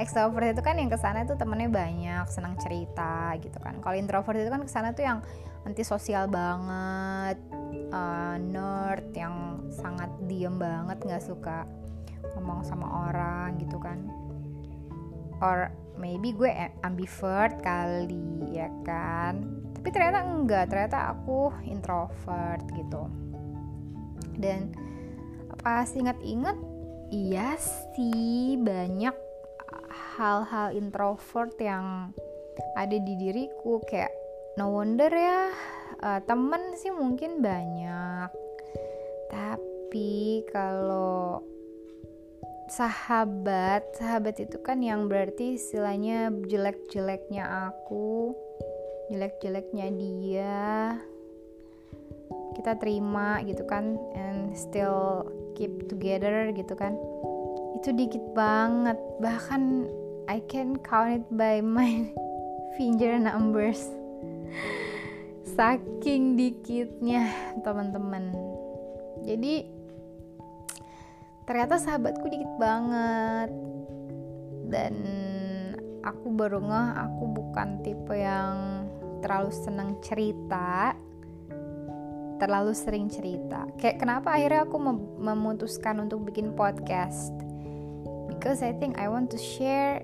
Extrovert 0.00 0.56
itu 0.56 0.64
kan 0.64 0.80
yang 0.80 0.88
ke 0.88 0.96
sana 0.96 1.28
tuh 1.28 1.36
temennya 1.36 1.68
banyak 1.68 2.24
senang 2.32 2.56
cerita 2.56 3.36
gitu 3.36 3.60
kan. 3.60 3.84
Kalau 3.84 3.92
introvert 3.92 4.40
itu 4.40 4.48
kan 4.48 4.64
ke 4.64 4.70
sana 4.72 4.96
tuh 4.96 5.04
yang 5.04 5.20
anti 5.68 5.84
sosial 5.84 6.26
banget 6.26 7.36
uh, 7.92 8.36
nerd 8.40 9.12
yang 9.12 9.66
sangat 9.70 10.08
diem 10.26 10.56
banget 10.56 10.98
nggak 11.04 11.22
suka 11.22 11.68
ngomong 12.36 12.64
sama 12.64 13.10
orang 13.10 13.58
gitu 13.60 13.76
kan. 13.80 14.06
Or 15.40 15.72
maybe 15.96 16.36
gue 16.36 16.52
ambivert 16.84 17.60
kali 17.64 18.52
ya 18.52 18.68
kan? 18.84 19.44
Tapi 19.76 19.88
ternyata 19.88 20.20
enggak 20.24 20.68
ternyata 20.68 21.16
aku 21.16 21.52
introvert 21.64 22.64
gitu. 22.76 23.08
Dan 24.36 24.72
pas 25.60 25.88
ingat-ingat 25.92 26.56
iya 27.12 27.56
sih 27.96 28.56
banyak 28.60 29.16
hal-hal 30.16 30.76
introvert 30.76 31.56
yang 31.56 32.12
ada 32.76 32.96
di 32.96 33.16
diriku. 33.16 33.80
Kayak 33.88 34.12
no 34.58 34.74
wonder 34.74 35.10
ya. 35.10 35.52
Uh, 36.00 36.20
temen 36.24 36.74
sih 36.80 36.90
mungkin 36.90 37.44
banyak. 37.44 38.30
Tapi 39.30 40.42
kalau 40.48 41.44
sahabat 42.70 43.82
sahabat 43.98 44.38
itu 44.38 44.62
kan 44.62 44.78
yang 44.78 45.10
berarti 45.10 45.58
istilahnya 45.58 46.30
jelek-jeleknya 46.46 47.70
aku 47.70 48.32
jelek-jeleknya 49.12 49.86
dia. 49.94 50.66
Kita 52.56 52.78
terima 52.78 53.42
gitu 53.44 53.66
kan 53.66 53.98
and 54.14 54.54
still 54.54 55.26
keep 55.58 55.90
together 55.90 56.50
gitu 56.54 56.72
kan. 56.74 56.96
Itu 57.78 57.92
dikit 57.92 58.22
banget. 58.32 58.96
Bahkan 59.20 59.62
I 60.30 60.38
can 60.46 60.78
count 60.80 61.22
it 61.22 61.26
by 61.28 61.58
my 61.60 62.08
finger 62.78 63.18
numbers 63.18 63.99
saking 65.56 66.38
dikitnya 66.38 67.28
teman-teman. 67.60 68.32
Jadi 69.26 69.68
ternyata 71.44 71.76
sahabatku 71.76 72.26
dikit 72.30 72.52
banget. 72.56 73.50
Dan 74.70 74.94
aku 76.06 76.30
baru 76.32 76.62
ngeh 76.62 76.88
aku 76.96 77.24
bukan 77.34 77.82
tipe 77.82 78.14
yang 78.14 78.86
terlalu 79.20 79.50
seneng 79.52 79.98
cerita. 80.00 80.94
Terlalu 82.40 82.72
sering 82.72 83.12
cerita. 83.12 83.68
Kayak 83.76 84.00
kenapa 84.00 84.32
akhirnya 84.32 84.64
aku 84.64 84.80
memutuskan 85.20 86.00
untuk 86.00 86.24
bikin 86.24 86.56
podcast? 86.56 87.34
Because 88.32 88.64
I 88.64 88.72
think 88.72 88.96
I 88.96 89.12
want 89.12 89.28
to 89.34 89.38
share 89.38 90.00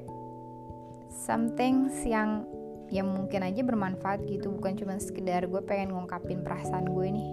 some 1.08 1.56
things 1.56 1.96
yang 2.04 2.44
yang 2.90 3.10
mungkin 3.10 3.42
aja 3.42 3.62
bermanfaat 3.66 4.26
gitu. 4.30 4.54
Bukan 4.54 4.78
cuma 4.78 4.98
sekedar 5.02 5.46
gue 5.50 5.62
pengen 5.66 5.94
ngungkapin 5.94 6.46
perasaan 6.46 6.86
gue 6.86 7.08
nih. 7.10 7.30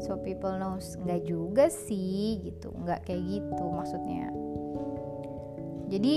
So 0.00 0.16
people 0.20 0.56
knows. 0.56 0.96
Nggak 1.00 1.28
juga 1.28 1.68
sih 1.68 2.40
gitu. 2.40 2.72
Nggak 2.72 3.04
kayak 3.04 3.22
gitu 3.28 3.64
maksudnya. 3.68 4.32
Jadi 5.90 6.14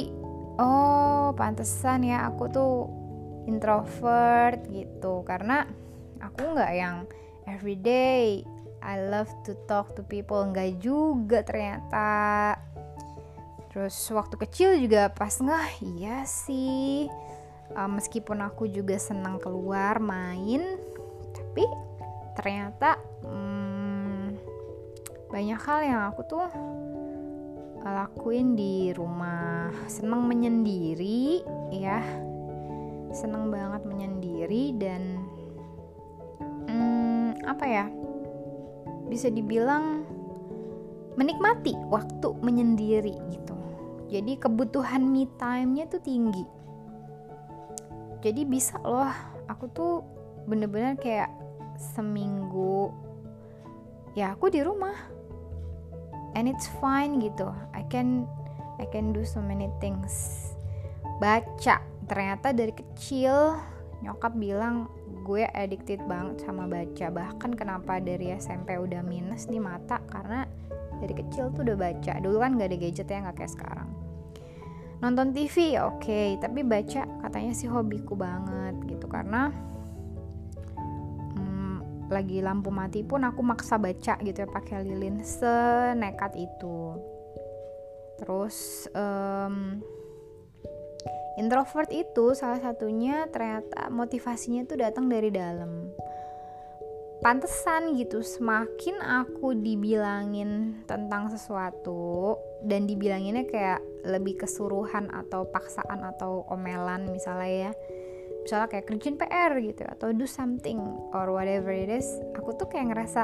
oh 0.61 1.33
pantesan 1.35 2.07
ya 2.07 2.31
aku 2.31 2.43
tuh 2.47 2.75
introvert 3.49 4.63
gitu. 4.71 5.27
Karena 5.27 5.67
aku 6.23 6.55
nggak 6.55 6.73
yang 6.75 7.03
everyday 7.49 8.47
I 8.83 8.99
love 8.99 9.31
to 9.43 9.55
talk 9.67 9.95
to 9.99 10.03
people. 10.07 10.39
Nggak 10.47 10.79
juga 10.79 11.43
ternyata. 11.43 12.55
Terus 13.73 13.97
waktu 14.13 14.37
kecil 14.37 14.77
juga 14.77 15.09
pas 15.09 15.33
nggak 15.33 15.81
iya 15.81 16.21
sih 16.29 17.09
uh, 17.71 17.89
meskipun 17.89 18.43
aku 18.43 18.67
juga 18.67 18.99
senang 18.99 19.39
keluar 19.39 20.03
main 20.03 20.75
tapi 21.31 21.63
ternyata 22.35 22.97
hmm, 23.23 24.37
banyak 25.29 25.59
hal 25.65 25.79
yang 25.81 26.01
aku 26.11 26.21
tuh 26.25 26.45
lakuin 27.83 28.55
di 28.55 28.95
rumah. 28.95 29.69
Seneng 29.91 30.23
menyendiri 30.23 31.43
ya. 31.75 31.99
Seneng 33.13 33.53
banget 33.53 33.85
menyendiri 33.85 34.73
dan 34.79 35.21
hmm, 36.65 37.45
apa 37.45 37.65
ya 37.67 37.85
bisa 39.11 39.29
dibilang 39.29 40.07
menikmati 41.13 41.77
waktu 41.93 42.33
menyendiri 42.41 43.13
gitu. 43.29 43.53
Jadi 44.09 44.41
kebutuhan 44.41 45.05
me 45.05 45.29
time-nya 45.37 45.85
tuh 45.85 46.01
tinggi 46.01 46.62
jadi 48.23 48.47
bisa 48.47 48.79
loh 48.87 49.11
aku 49.51 49.67
tuh 49.75 49.93
bener-bener 50.47 50.95
kayak 50.95 51.27
seminggu 51.75 52.87
ya 54.15 54.31
aku 54.31 54.47
di 54.47 54.63
rumah. 54.63 54.95
And 56.33 56.49
it's 56.49 56.65
fine 56.81 57.21
gitu. 57.21 57.51
I 57.75 57.85
can 57.91 58.25
I 58.81 58.87
can 58.89 59.11
do 59.11 59.27
so 59.27 59.43
many 59.43 59.67
things. 59.83 60.39
Baca 61.19 61.83
ternyata 62.07 62.55
dari 62.55 62.73
kecil 62.73 63.59
nyokap 64.01 64.33
bilang 64.39 64.87
gue 65.27 65.43
addicted 65.51 65.99
banget 66.07 66.47
sama 66.47 66.65
baca. 66.65 67.11
Bahkan 67.11 67.51
kenapa 67.59 67.99
dari 67.99 68.33
SMP 68.33 68.79
udah 68.79 69.03
minus 69.05 69.45
di 69.51 69.59
mata? 69.61 70.01
Karena 70.09 70.47
dari 70.97 71.13
kecil 71.13 71.53
tuh 71.53 71.67
udah 71.67 71.77
baca. 71.77 72.17
Dulu 72.17 72.37
kan 72.39 72.55
gak 72.55 72.71
ada 72.71 72.77
gadget 72.79 73.07
ya 73.11 73.19
nggak 73.27 73.37
kayak 73.43 73.53
sekarang 73.53 74.02
nonton 75.03 75.35
TV 75.35 75.75
ya 75.75 75.91
oke 75.91 75.99
okay, 76.07 76.39
tapi 76.39 76.63
baca 76.63 77.03
katanya 77.27 77.51
sih 77.51 77.67
hobiku 77.67 78.15
banget 78.15 78.79
gitu 78.87 79.11
karena 79.11 79.51
lagi 82.13 82.45
lampu 82.45 82.69
mati 82.69 83.01
pun 83.01 83.25
aku 83.25 83.41
maksa 83.41 83.81
baca 83.81 84.21
gitu 84.21 84.37
ya 84.37 84.47
pakai 84.47 84.85
lilin 84.85 85.25
senekat 85.25 86.37
itu. 86.37 87.01
Terus 88.21 88.85
um, 88.93 89.81
introvert 91.41 91.89
itu 91.89 92.37
salah 92.37 92.61
satunya 92.61 93.25
ternyata 93.33 93.89
motivasinya 93.89 94.69
tuh 94.69 94.77
datang 94.77 95.09
dari 95.09 95.33
dalam 95.33 95.89
pantesan 97.23 97.95
gitu 97.95 98.19
semakin 98.19 98.99
aku 98.99 99.55
dibilangin 99.55 100.83
tentang 100.83 101.31
sesuatu 101.31 102.35
dan 102.67 102.83
dibilanginnya 102.83 103.47
kayak 103.47 103.79
lebih 104.03 104.43
kesuruhan 104.43 105.07
atau 105.07 105.47
paksaan 105.47 106.03
atau 106.03 106.43
omelan 106.51 107.07
misalnya 107.07 107.71
ya. 107.71 107.71
Misalnya 108.43 108.67
kayak 108.67 108.85
kerjain 108.91 109.15
PR 109.15 109.55
gitu 109.63 109.87
atau 109.87 110.11
do 110.11 110.27
something 110.27 110.75
or 111.15 111.31
whatever 111.31 111.71
it 111.71 111.87
is 111.87 112.05
aku 112.35 112.51
tuh 112.59 112.67
kayak 112.67 112.91
ngerasa 112.91 113.23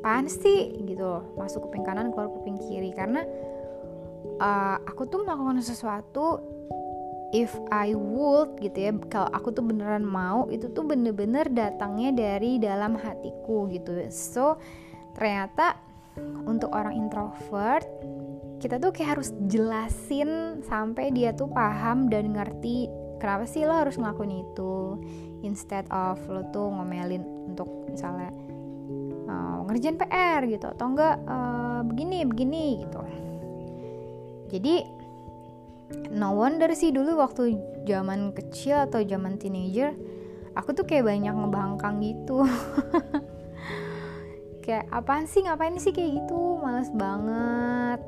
apaan 0.00 0.26
sih? 0.26 0.74
gitu 0.90 1.06
loh 1.06 1.22
masuk 1.38 1.70
kuping 1.70 1.86
kanan 1.86 2.10
keluar 2.10 2.34
kuping 2.34 2.58
kiri 2.58 2.90
karena 2.90 3.22
uh, 4.42 4.76
aku 4.90 5.06
tuh 5.06 5.22
melakukan 5.22 5.62
sesuatu 5.62 6.42
if 7.30 7.54
I 7.70 7.94
would 7.94 8.58
gitu 8.58 8.90
ya 8.90 8.92
kalau 9.06 9.30
aku 9.30 9.54
tuh 9.54 9.62
beneran 9.62 10.02
mau 10.02 10.50
itu 10.50 10.66
tuh 10.70 10.82
bener-bener 10.82 11.46
datangnya 11.50 12.10
dari 12.14 12.58
dalam 12.58 12.98
hatiku 12.98 13.70
gitu. 13.70 13.94
So 14.10 14.58
ternyata 15.14 15.78
untuk 16.46 16.74
orang 16.74 16.98
introvert 16.98 17.86
kita 18.60 18.76
tuh 18.76 18.92
kayak 18.92 19.16
harus 19.16 19.32
jelasin 19.48 20.60
sampai 20.68 21.14
dia 21.16 21.32
tuh 21.32 21.48
paham 21.48 22.12
dan 22.12 22.36
ngerti 22.36 22.92
kenapa 23.16 23.48
sih 23.48 23.64
lo 23.64 23.72
harus 23.72 23.96
ngelakuin 23.96 24.44
itu. 24.44 25.00
Instead 25.40 25.88
of 25.88 26.20
lo 26.28 26.44
tuh 26.52 26.68
ngomelin 26.68 27.24
untuk 27.48 27.88
misalnya 27.88 28.28
uh, 29.24 29.64
ngerjain 29.64 29.96
PR 29.96 30.44
gitu 30.44 30.68
atau 30.68 30.86
enggak 30.92 31.16
uh, 31.24 31.80
begini 31.86 32.28
begini 32.28 32.84
gitu. 32.84 33.00
Jadi 34.50 34.99
no 36.10 36.34
wonder 36.34 36.70
sih 36.74 36.90
dulu 36.94 37.18
waktu 37.18 37.58
zaman 37.86 38.34
kecil 38.34 38.86
atau 38.86 39.02
zaman 39.02 39.38
teenager 39.38 39.94
aku 40.54 40.74
tuh 40.74 40.86
kayak 40.86 41.06
banyak 41.06 41.34
ngebangkang 41.34 42.02
gitu. 42.02 42.42
Kayak 44.60 44.86
apaan 44.92 45.24
sih? 45.24 45.42
Ngapain 45.42 45.74
sih 45.80 45.90
kayak 45.90 46.20
gitu? 46.20 46.60
Males 46.60 46.92
banget. 46.92 48.00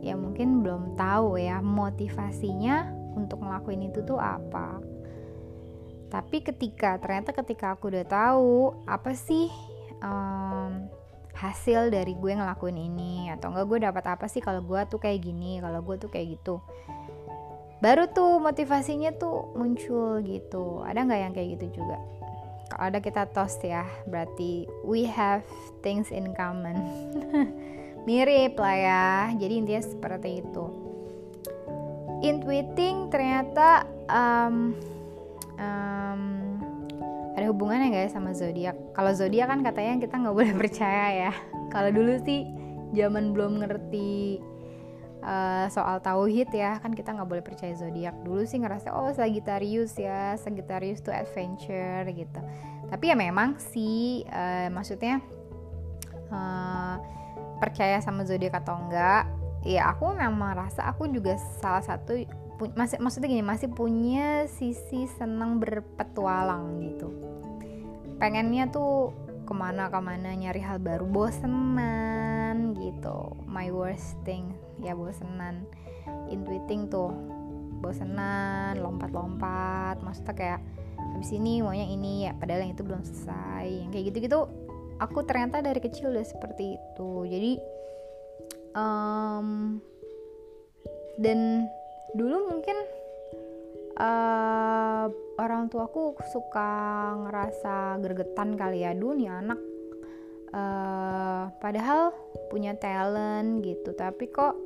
Ya 0.00 0.16
mungkin 0.16 0.64
belum 0.64 0.96
tahu 0.96 1.36
ya 1.36 1.60
motivasinya 1.60 2.88
untuk 3.14 3.44
ngelakuin 3.44 3.92
itu 3.92 4.00
tuh 4.02 4.16
apa. 4.16 4.80
Tapi 6.10 6.42
ketika 6.42 6.98
ternyata 6.98 7.36
ketika 7.36 7.76
aku 7.76 7.92
udah 7.92 8.06
tahu 8.08 8.74
apa 8.88 9.12
sih 9.12 9.52
um, 10.02 10.88
hasil 11.36 11.94
dari 11.94 12.16
gue 12.18 12.32
ngelakuin 12.34 12.80
ini 12.80 13.30
atau 13.30 13.54
enggak 13.54 13.66
gue 13.70 13.78
dapat 13.86 14.04
apa 14.10 14.26
sih 14.26 14.42
kalau 14.42 14.66
gue 14.66 14.80
tuh 14.90 14.98
kayak 14.98 15.22
gini 15.22 15.62
kalau 15.62 15.78
gue 15.84 15.96
tuh 15.96 16.10
kayak 16.10 16.40
gitu 16.40 16.58
baru 17.80 18.08
tuh 18.12 18.38
motivasinya 18.38 19.16
tuh 19.16 19.52
muncul 19.56 20.20
gitu. 20.24 20.84
Ada 20.84 21.04
nggak 21.04 21.20
yang 21.20 21.32
kayak 21.32 21.48
gitu 21.58 21.80
juga? 21.80 21.96
Kalau 22.70 22.84
ada 22.92 22.98
kita 23.02 23.26
toast 23.32 23.60
ya. 23.64 23.88
Berarti 24.06 24.68
we 24.84 25.08
have 25.08 25.42
things 25.80 26.12
in 26.12 26.30
common. 26.36 26.76
Mirip 28.06 28.56
lah 28.60 28.76
ya. 28.76 29.08
Jadi 29.36 29.52
intinya 29.64 29.82
seperti 29.82 30.44
itu. 30.44 30.64
Intuiting 32.20 33.08
ternyata 33.08 33.88
um, 34.12 34.76
um, 35.56 36.22
ada 37.32 37.48
hubungannya 37.48 37.88
guys 37.88 38.12
sama 38.12 38.36
zodiak? 38.36 38.76
Kalau 38.92 39.16
zodiak 39.16 39.48
kan 39.48 39.64
katanya 39.64 39.96
kita 39.96 40.14
nggak 40.20 40.36
boleh 40.36 40.52
percaya 40.68 41.28
ya. 41.28 41.32
Kalau 41.72 41.88
dulu 41.88 42.20
sih 42.28 42.44
zaman 42.92 43.32
belum 43.32 43.64
ngerti 43.64 44.42
uh, 45.24 45.66
soal 45.68 46.00
tauhid 46.00 46.48
ya 46.52 46.80
kan 46.80 46.92
kita 46.92 47.12
nggak 47.12 47.28
boleh 47.28 47.44
percaya 47.44 47.72
zodiak. 47.76 48.16
Dulu 48.24 48.44
sih 48.44 48.60
ngerasa 48.60 48.92
oh 48.92 49.12
Sagittarius 49.12 49.96
ya 49.96 50.36
Sagittarius 50.36 51.00
tuh 51.04 51.14
adventure 51.14 52.04
gitu. 52.12 52.40
Tapi 52.90 53.04
ya 53.12 53.16
memang 53.16 53.56
sih 53.60 54.26
uh, 54.28 54.68
maksudnya 54.72 55.22
uh, 56.32 56.96
percaya 57.60 58.00
sama 58.00 58.24
zodiak 58.24 58.56
atau 58.56 58.76
enggak 58.76 59.28
ya 59.60 59.92
aku 59.92 60.16
memang 60.16 60.56
merasa 60.56 60.88
aku 60.88 61.04
juga 61.12 61.36
salah 61.60 61.84
satu 61.84 62.16
masih 62.76 63.00
maksudnya 63.00 63.28
gini 63.28 63.44
masih 63.44 63.68
punya 63.72 64.44
sisi 64.48 65.08
senang 65.16 65.60
berpetualang 65.60 66.80
gitu. 66.84 67.08
Pengennya 68.20 68.68
tuh 68.68 69.16
ke 69.50 69.54
mana 69.58 69.90
ke 69.90 69.98
mana 69.98 70.30
nyari 70.30 70.62
hal 70.62 70.78
baru. 70.78 71.02
Bosenan 71.10 72.78
gitu. 72.78 73.34
My 73.50 73.74
worst 73.74 74.14
thing. 74.22 74.54
Ya 74.78 74.94
bosenan. 74.94 75.66
Intuiting 76.30 76.86
tuh. 76.86 77.10
Bosenan 77.82 78.78
lompat-lompat. 78.78 79.98
Maksudnya 80.06 80.34
kayak 80.38 80.60
habis 81.18 81.34
ini 81.34 81.66
maunya 81.66 81.90
ini 81.90 82.30
ya. 82.30 82.32
Padahal 82.38 82.62
yang 82.62 82.78
itu 82.78 82.86
belum 82.86 83.02
selesai. 83.02 83.66
Yang 83.66 83.90
kayak 83.90 84.04
gitu-gitu 84.14 84.38
aku 85.02 85.18
ternyata 85.26 85.58
dari 85.58 85.82
kecil 85.82 86.14
udah 86.14 86.22
seperti 86.22 86.78
itu. 86.78 87.10
Jadi 87.26 87.52
um, 88.78 89.82
dan 91.18 91.66
dulu 92.14 92.54
mungkin 92.54 92.78
uh, 94.00 95.04
orang 95.36 95.68
tuaku 95.68 96.16
suka 96.32 96.70
ngerasa 97.28 98.00
gergetan 98.00 98.56
kali 98.56 98.82
ya. 98.82 98.96
Dunia 98.96 99.44
anak. 99.44 99.60
Uh, 100.50 101.46
padahal 101.62 102.10
punya 102.50 102.74
talent 102.74 103.62
gitu. 103.62 103.94
Tapi 103.94 104.26
kok 104.32 104.56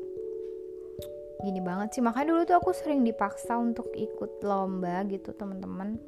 gini 1.43 1.61
banget 1.61 1.99
sih. 1.99 2.03
Makanya 2.03 2.33
dulu 2.33 2.43
tuh 2.47 2.57
aku 2.57 2.71
sering 2.73 3.03
dipaksa 3.05 3.59
untuk 3.59 3.91
ikut 3.93 4.41
lomba 4.47 5.05
gitu 5.11 5.35
teman-teman. 5.37 5.99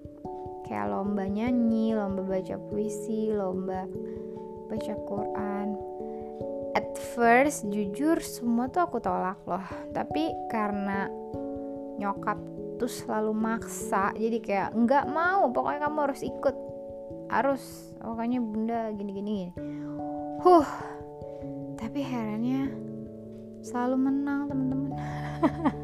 Kayak 0.65 0.91
lomba 0.91 1.29
nyanyi 1.29 1.95
lomba 1.95 2.25
baca 2.27 2.57
puisi 2.71 3.31
lomba 3.31 3.85
baca 4.71 4.95
Quran. 5.07 5.69
At 6.77 6.93
first 7.17 7.69
jujur 7.73 8.21
semua 8.21 8.69
tuh 8.69 8.85
aku 8.85 8.99
tolak 9.01 9.41
loh. 9.45 9.63
Tapi 9.93 10.33
karena 10.49 11.09
nyokap 11.97 12.56
tuh 12.77 12.89
selalu 12.89 13.33
maksa. 13.33 14.13
Jadi 14.15 14.39
kayak 14.41 14.77
nggak 14.77 15.05
mau 15.11 15.51
pokoknya 15.51 15.89
kamu 15.89 15.99
harus 16.09 16.23
ikut. 16.23 16.57
Harus 17.27 17.63
pokoknya 17.99 18.39
bunda 18.39 18.95
gini-gini 18.95 19.51
huh 20.47 20.69
tapi 21.75 22.01
herannya 22.07 22.71
selalu 23.67 23.97
menang 23.99 24.47
teman-teman. 24.47 24.91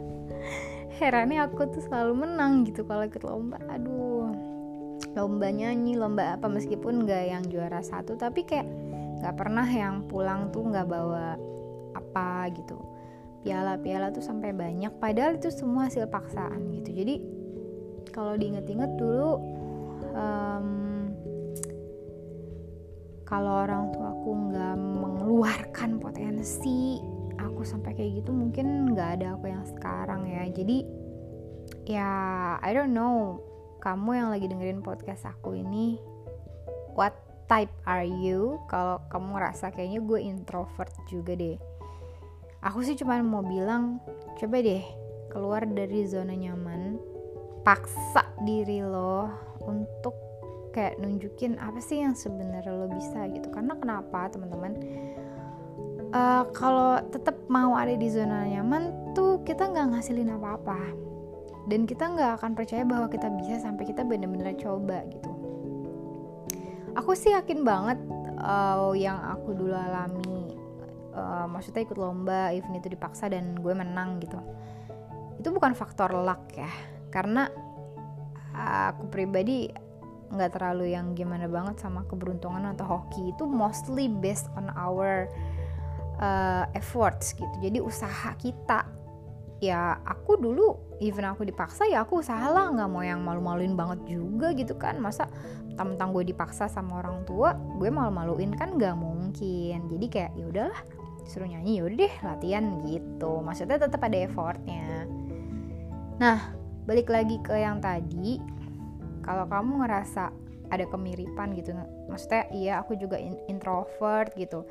Herannya 1.03 1.43
aku 1.43 1.67
tuh 1.67 1.83
selalu 1.83 2.15
menang 2.15 2.63
gitu 2.63 2.87
kalau 2.87 3.03
ikut 3.03 3.27
lomba. 3.27 3.59
Aduh 3.67 4.31
lomba 5.13 5.51
nyanyi 5.53 5.99
lomba 5.99 6.39
apa 6.39 6.47
meskipun 6.49 7.05
nggak 7.05 7.25
yang 7.27 7.45
juara 7.51 7.85
satu 7.85 8.17
tapi 8.17 8.47
kayak 8.47 8.65
nggak 9.21 9.35
pernah 9.37 9.67
yang 9.67 10.07
pulang 10.09 10.49
tuh 10.55 10.63
nggak 10.63 10.89
bawa 10.89 11.37
apa 11.93 12.49
gitu 12.55 12.79
piala-piala 13.43 14.15
tuh 14.15 14.23
sampai 14.23 14.55
banyak 14.55 14.95
padahal 15.03 15.37
itu 15.37 15.51
semua 15.51 15.91
hasil 15.91 16.07
paksaan 16.07 16.71
gitu. 16.79 16.95
Jadi 16.95 17.15
kalau 18.15 18.39
diinget-inget 18.39 18.91
dulu 18.95 19.43
um, 20.15 20.69
kalau 23.27 23.67
orang 23.67 23.91
tua 23.91 24.15
aku 24.15 24.31
nggak 24.53 24.77
mengeluarkan 24.79 25.91
potensi 25.99 27.01
aku 27.41 27.67
sampai 27.67 27.97
kayak 27.99 28.23
gitu 28.23 28.31
mungkin 28.31 28.95
nggak 28.95 29.21
ada 29.21 29.35
aku 29.35 29.51
yang 29.51 29.67
sekarang 29.67 30.23
ya. 30.31 30.47
Jadi 30.47 30.79
ya 31.87 32.11
I 32.63 32.71
don't 32.71 32.95
know. 32.95 33.43
Kamu 33.83 34.15
yang 34.15 34.31
lagi 34.31 34.47
dengerin 34.47 34.79
podcast 34.79 35.27
aku 35.27 35.59
ini 35.59 35.99
what 36.95 37.19
type 37.51 37.75
are 37.83 38.07
you? 38.07 38.63
Kalau 38.71 39.03
kamu 39.11 39.35
ngerasa 39.35 39.75
kayaknya 39.75 39.99
gue 40.07 40.21
introvert 40.23 40.95
juga 41.11 41.35
deh 41.35 41.72
aku 42.63 42.79
sih 42.87 42.95
cuma 42.95 43.19
mau 43.21 43.43
bilang 43.43 43.99
coba 44.39 44.63
deh 44.63 44.83
keluar 45.29 45.67
dari 45.67 46.07
zona 46.07 46.33
nyaman 46.33 46.97
paksa 47.67 48.27
diri 48.47 48.83
lo 48.83 49.27
untuk 49.67 50.15
kayak 50.73 50.99
nunjukin 50.99 51.61
apa 51.61 51.79
sih 51.79 52.01
yang 52.01 52.17
sebenarnya 52.17 52.73
lo 52.73 52.89
bisa 52.89 53.29
gitu. 53.31 53.53
Karena 53.53 53.77
kenapa 53.77 54.33
teman-teman? 54.33 54.73
Uh, 56.13 56.45
kalau 56.53 57.01
tetap 57.09 57.37
mau 57.49 57.73
ada 57.73 57.97
di 57.97 58.09
zona 58.09 58.45
nyaman 58.45 59.15
tuh 59.17 59.41
kita 59.45 59.69
nggak 59.69 59.97
ngasilin 59.97 60.33
apa-apa. 60.33 60.81
Dan 61.71 61.87
kita 61.87 62.11
nggak 62.11 62.43
akan 62.43 62.59
percaya 62.59 62.83
bahwa 62.83 63.07
kita 63.07 63.31
bisa 63.39 63.63
sampai 63.63 63.87
kita 63.87 64.03
bener-bener 64.03 64.59
coba 64.59 65.07
gitu. 65.07 65.31
Aku 66.99 67.15
sih 67.17 67.33
yakin 67.33 67.63
banget 67.63 68.03
uh, 68.43 68.93
yang 68.93 69.17
aku 69.23 69.55
dulu 69.55 69.73
alami 69.73 70.32
uh, 71.15 71.47
maksudnya 71.49 71.85
ikut 71.85 71.97
lomba 72.01 72.53
event 72.53 72.81
itu 72.81 72.93
dipaksa 72.93 73.29
dan 73.29 73.57
gue 73.57 73.73
menang 73.73 74.21
gitu. 74.21 74.41
Itu 75.39 75.53
bukan 75.53 75.73
faktor 75.73 76.13
luck 76.13 76.53
ya 76.57 76.69
karena 77.13 77.49
aku 78.53 79.09
pribadi 79.09 79.69
nggak 80.33 80.57
terlalu 80.57 80.97
yang 80.97 81.13
gimana 81.13 81.45
banget 81.45 81.77
sama 81.81 82.09
keberuntungan 82.09 82.73
atau 82.73 82.89
hoki. 82.89 83.37
Itu 83.37 83.45
mostly 83.45 84.09
based 84.09 84.49
on 84.57 84.73
our 84.73 85.29
uh, 86.21 86.65
efforts 86.73 87.37
gitu. 87.37 87.53
Jadi 87.61 87.79
usaha 87.85 88.33
kita. 88.41 88.89
Ya 89.63 89.95
aku 90.03 90.43
dulu 90.43 90.75
even 90.99 91.23
aku 91.23 91.47
dipaksa 91.47 91.87
ya 91.87 92.03
aku 92.03 92.19
salah 92.19 92.67
nggak 92.75 92.91
mau 92.91 93.05
yang 93.07 93.23
malu-maluin 93.23 93.79
banget 93.79 94.19
juga 94.19 94.51
gitu 94.57 94.75
kan. 94.75 94.99
Masa 94.99 95.29
tentang 95.73 96.11
gue 96.13 96.25
dipaksa 96.27 96.67
sama 96.67 96.99
orang 96.99 97.23
tua 97.29 97.55
gue 97.79 97.87
malu-maluin 97.93 98.57
kan 98.57 98.75
nggak 98.75 98.97
mungkin. 98.99 99.87
Jadi 99.87 100.07
kayak 100.11 100.33
ya 100.35 100.45
udahlah 100.49 100.81
suruh 101.27 101.49
nyanyi 101.49 101.81
yaudah 101.81 101.97
deh 102.07 102.15
latihan 102.23 102.65
gitu. 102.87 103.41
Maksudnya 103.41 103.79
tetap 103.79 104.03
ada 104.03 104.19
effortnya. 104.23 105.07
Nah 106.19 106.39
balik 106.87 107.09
lagi 107.11 107.39
ke 107.43 107.55
yang 107.57 107.79
tadi. 107.79 108.39
Kalau 109.23 109.47
kamu 109.47 109.87
ngerasa 109.87 110.35
ada 110.73 110.89
kemiripan 110.89 111.53
gitu 111.53 111.77
maksudnya 112.09 112.49
iya 112.51 112.73
aku 112.81 112.97
juga 112.97 113.21
introvert 113.47 114.33
gitu. 114.35 114.65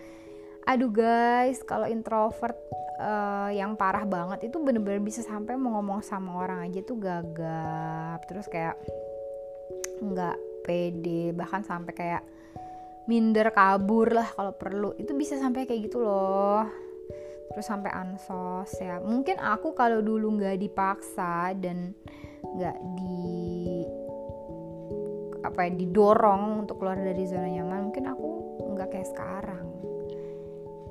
Aduh 0.66 0.90
guys 0.90 1.62
kalau 1.64 1.86
introvert 1.86 2.58
uh, 2.98 3.50
yang 3.54 3.78
parah 3.78 4.06
banget 4.06 4.50
itu 4.50 4.58
bener-bener 4.58 5.02
bisa 5.02 5.22
sampai 5.22 5.58
mau 5.58 5.78
ngomong 5.78 6.02
sama 6.02 6.42
orang 6.42 6.68
aja 6.68 6.82
tuh 6.82 6.98
gagap. 6.98 8.26
Terus 8.26 8.50
kayak 8.50 8.76
nggak 10.02 10.38
pede 10.66 11.34
bahkan 11.38 11.62
sampai 11.62 11.94
kayak 11.94 12.22
minder 13.12 13.52
kabur 13.52 14.16
lah 14.16 14.32
kalau 14.32 14.56
perlu. 14.56 14.96
Itu 14.96 15.12
bisa 15.20 15.36
sampai 15.36 15.68
kayak 15.68 15.92
gitu 15.92 16.00
loh. 16.00 16.64
Terus 17.52 17.68
sampai 17.68 17.92
ansos 17.92 18.72
ya. 18.80 19.04
Mungkin 19.04 19.36
aku 19.44 19.76
kalau 19.76 20.00
dulu 20.00 20.40
nggak 20.40 20.56
dipaksa 20.56 21.52
dan 21.60 21.92
nggak 22.56 22.78
di 22.96 23.84
apa 25.42 25.68
ya 25.68 25.72
didorong 25.76 26.64
untuk 26.64 26.80
keluar 26.80 26.96
dari 26.96 27.28
zona 27.28 27.50
nyaman 27.52 27.92
mungkin 27.92 28.08
aku 28.08 28.28
nggak 28.72 28.90
kayak 28.96 29.10
sekarang. 29.12 29.68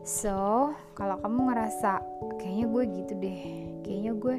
So, 0.00 0.72
kalau 0.96 1.20
kamu 1.20 1.52
ngerasa 1.52 2.00
kayaknya 2.40 2.66
gue 2.66 2.84
gitu 3.00 3.12
deh, 3.20 3.40
kayaknya 3.84 4.12
gue 4.16 4.36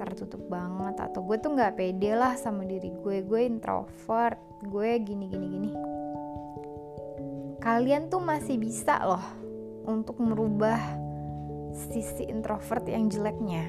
tertutup 0.00 0.40
banget 0.48 1.04
atau 1.04 1.20
gue 1.24 1.36
tuh 1.36 1.52
nggak 1.52 1.76
pede 1.76 2.16
lah 2.16 2.34
sama 2.34 2.64
diri 2.64 2.90
gue, 2.90 3.22
gue 3.22 3.40
introvert, 3.44 4.40
gue 4.66 4.88
gini 5.04 5.24
gini 5.28 5.46
gini. 5.46 5.70
Kalian 7.58 8.06
tuh 8.06 8.22
masih 8.22 8.54
bisa 8.54 9.02
loh 9.02 9.24
untuk 9.82 10.22
merubah 10.22 10.78
sisi 11.74 12.30
introvert 12.30 12.86
yang 12.86 13.10
jeleknya. 13.10 13.66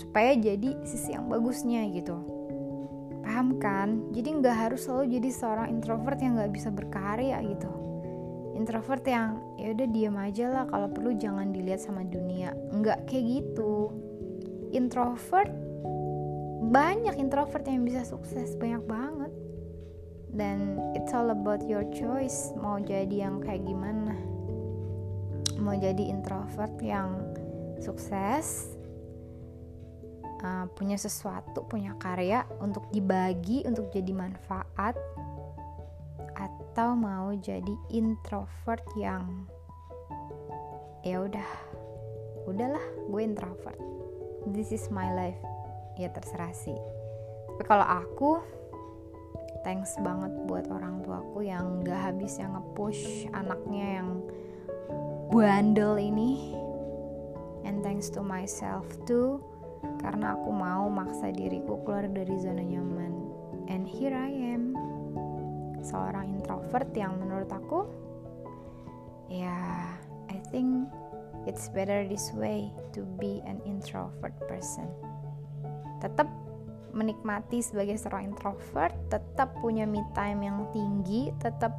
Supaya 0.00 0.32
jadi 0.34 0.80
sisi 0.88 1.12
yang 1.12 1.28
bagusnya 1.28 1.84
gitu. 1.92 2.16
Paham 3.20 3.60
kan? 3.60 4.08
Jadi 4.12 4.40
nggak 4.40 4.56
harus 4.56 4.88
selalu 4.88 5.20
jadi 5.20 5.30
seorang 5.32 5.68
introvert 5.72 6.18
yang 6.20 6.40
nggak 6.40 6.52
bisa 6.52 6.68
berkarya 6.72 7.40
gitu. 7.44 7.70
Introvert 8.56 9.04
yang 9.04 9.42
ya 9.60 9.74
udah 9.74 9.88
diam 9.90 10.16
aja 10.16 10.46
lah 10.48 10.64
kalau 10.70 10.88
perlu 10.88 11.12
jangan 11.16 11.52
dilihat 11.52 11.84
sama 11.84 12.04
dunia. 12.08 12.56
Nggak 12.72 13.04
kayak 13.08 13.24
gitu. 13.42 13.92
Introvert 14.72 15.52
banyak 16.64 17.20
introvert 17.20 17.68
yang 17.68 17.84
bisa 17.84 18.02
sukses 18.08 18.56
banyak 18.56 18.80
banget 18.88 19.30
dan 20.34 20.82
it's 20.98 21.14
all 21.14 21.30
about 21.30 21.62
your 21.70 21.86
choice 21.94 22.50
mau 22.58 22.82
jadi 22.82 23.30
yang 23.30 23.38
kayak 23.38 23.62
gimana. 23.62 24.18
Mau 25.62 25.78
jadi 25.78 26.10
introvert 26.10 26.74
yang 26.82 27.22
sukses 27.78 28.74
uh, 30.42 30.66
punya 30.74 30.98
sesuatu 30.98 31.62
punya 31.70 31.94
karya 32.02 32.42
untuk 32.58 32.90
dibagi 32.90 33.62
untuk 33.64 33.88
jadi 33.94 34.10
manfaat 34.10 34.98
atau 36.34 36.98
mau 36.98 37.30
jadi 37.38 37.74
introvert 37.94 38.82
yang 38.98 39.46
ya 41.06 41.22
udah 41.22 41.48
udahlah 42.50 42.84
gue 43.08 43.22
introvert. 43.22 43.78
This 44.50 44.74
is 44.74 44.90
my 44.90 45.14
life. 45.14 45.40
Ya 45.94 46.10
terserah 46.10 46.50
sih. 46.52 46.76
Tapi 47.54 47.62
kalau 47.70 47.86
aku 47.86 48.42
thanks 49.64 49.96
banget 50.04 50.30
buat 50.44 50.68
orang 50.68 51.00
tuaku 51.02 51.48
yang 51.48 51.80
gak 51.82 52.12
habis 52.12 52.36
yang 52.36 52.52
nge-push 52.52 53.26
anaknya 53.32 54.02
yang 54.02 54.08
bandel 55.32 55.96
ini. 55.96 56.52
And 57.64 57.80
thanks 57.80 58.12
to 58.12 58.20
myself 58.20 58.84
too 59.08 59.40
karena 60.04 60.36
aku 60.36 60.52
mau 60.52 60.88
maksa 60.92 61.32
diriku 61.32 61.80
keluar 61.84 62.04
dari 62.12 62.36
zona 62.36 62.60
nyaman. 62.60 63.12
And 63.72 63.88
here 63.88 64.12
I 64.12 64.52
am 64.52 64.76
seorang 65.80 66.40
introvert 66.40 66.92
yang 66.96 67.20
menurut 67.20 67.48
aku 67.48 67.88
ya 69.32 69.56
I 70.28 70.36
think 70.52 70.88
it's 71.48 71.68
better 71.72 72.04
this 72.04 72.32
way 72.36 72.68
to 72.92 73.04
be 73.16 73.40
an 73.48 73.60
introvert 73.64 74.36
person. 74.44 74.88
Tetap 76.04 76.28
menikmati 76.94 77.60
sebagai 77.60 77.98
seorang 77.98 78.32
introvert 78.32 78.94
tetap 79.10 79.52
punya 79.58 79.84
me 79.84 80.00
time 80.14 80.46
yang 80.46 80.64
tinggi 80.70 81.34
tetap 81.42 81.74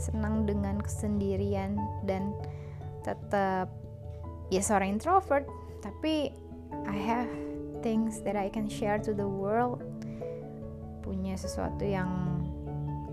senang 0.00 0.48
dengan 0.48 0.80
kesendirian 0.80 1.76
dan 2.08 2.34
tetap 3.04 3.70
ya 4.48 4.64
seorang 4.64 4.96
introvert 4.96 5.44
tapi 5.84 6.32
I 6.88 6.96
have 6.96 7.30
things 7.84 8.24
that 8.24 8.34
I 8.34 8.48
can 8.48 8.66
share 8.66 8.98
to 9.04 9.12
the 9.12 9.28
world 9.28 9.84
punya 11.04 11.36
sesuatu 11.36 11.84
yang 11.84 12.40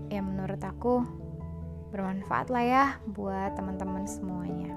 yang 0.08 0.32
menurut 0.32 0.60
aku 0.64 1.04
bermanfaat 1.92 2.48
lah 2.48 2.64
ya 2.64 2.84
buat 3.12 3.52
teman-teman 3.52 4.08
semuanya. 4.08 4.72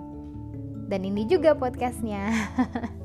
Dan 0.91 1.07
ini 1.07 1.23
juga 1.25 1.55
podcastnya. 1.55 2.29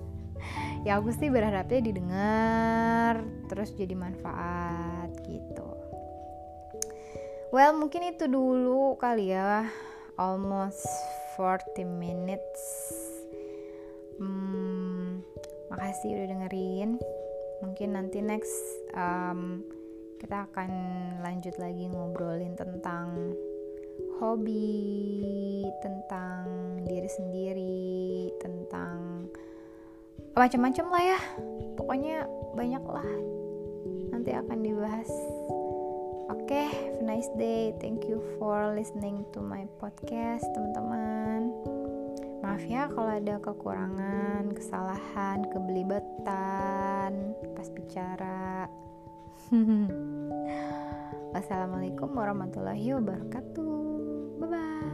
ya 0.84 0.96
aku 0.96 1.12
sih 1.12 1.28
berharapnya 1.28 1.80
didengar 1.84 3.20
terus 3.52 3.72
jadi 3.76 3.92
manfaat 3.92 5.12
gitu. 5.28 5.70
Well 7.50 7.74
mungkin 7.76 8.14
itu 8.14 8.30
dulu 8.30 8.94
kali 8.96 9.34
ya 9.34 9.66
almost 10.16 10.86
40 11.36 11.84
minutes. 11.84 12.62
Hmm, 14.20 15.24
makasih 15.72 16.14
udah 16.14 16.26
dengerin. 16.28 16.90
Mungkin 17.64 17.88
nanti 17.96 18.20
next 18.24 18.54
um, 18.96 19.64
kita 20.20 20.48
akan 20.52 20.70
lanjut 21.24 21.56
lagi 21.56 21.88
ngobrolin 21.88 22.56
tentang 22.56 23.32
hobi, 24.20 25.64
tentang 25.80 26.44
diri 26.84 27.08
sendiri, 27.08 28.28
tentang 28.40 29.28
macam-macam 30.34 30.86
lah 30.90 31.02
ya. 31.02 31.18
Pokoknya 31.76 32.16
banyak 32.56 32.84
lah. 32.84 33.08
Nanti 34.10 34.30
akan 34.34 34.58
dibahas. 34.60 35.10
Oke, 36.30 36.46
okay, 36.46 36.68
nice 37.02 37.26
day. 37.34 37.74
Thank 37.82 38.06
you 38.06 38.22
for 38.38 38.70
listening 38.74 39.26
to 39.34 39.42
my 39.42 39.66
podcast, 39.82 40.46
teman-teman. 40.54 41.50
Maaf 42.40 42.64
ya 42.64 42.88
kalau 42.88 43.12
ada 43.12 43.36
kekurangan, 43.42 44.54
kesalahan, 44.56 45.44
kebelibetan 45.52 47.36
pas 47.52 47.68
bicara. 47.70 48.70
Wassalamualaikum 51.34 52.10
warahmatullahi 52.10 52.96
wabarakatuh. 52.96 53.78
Bye 54.40 54.48
bye. 54.50 54.89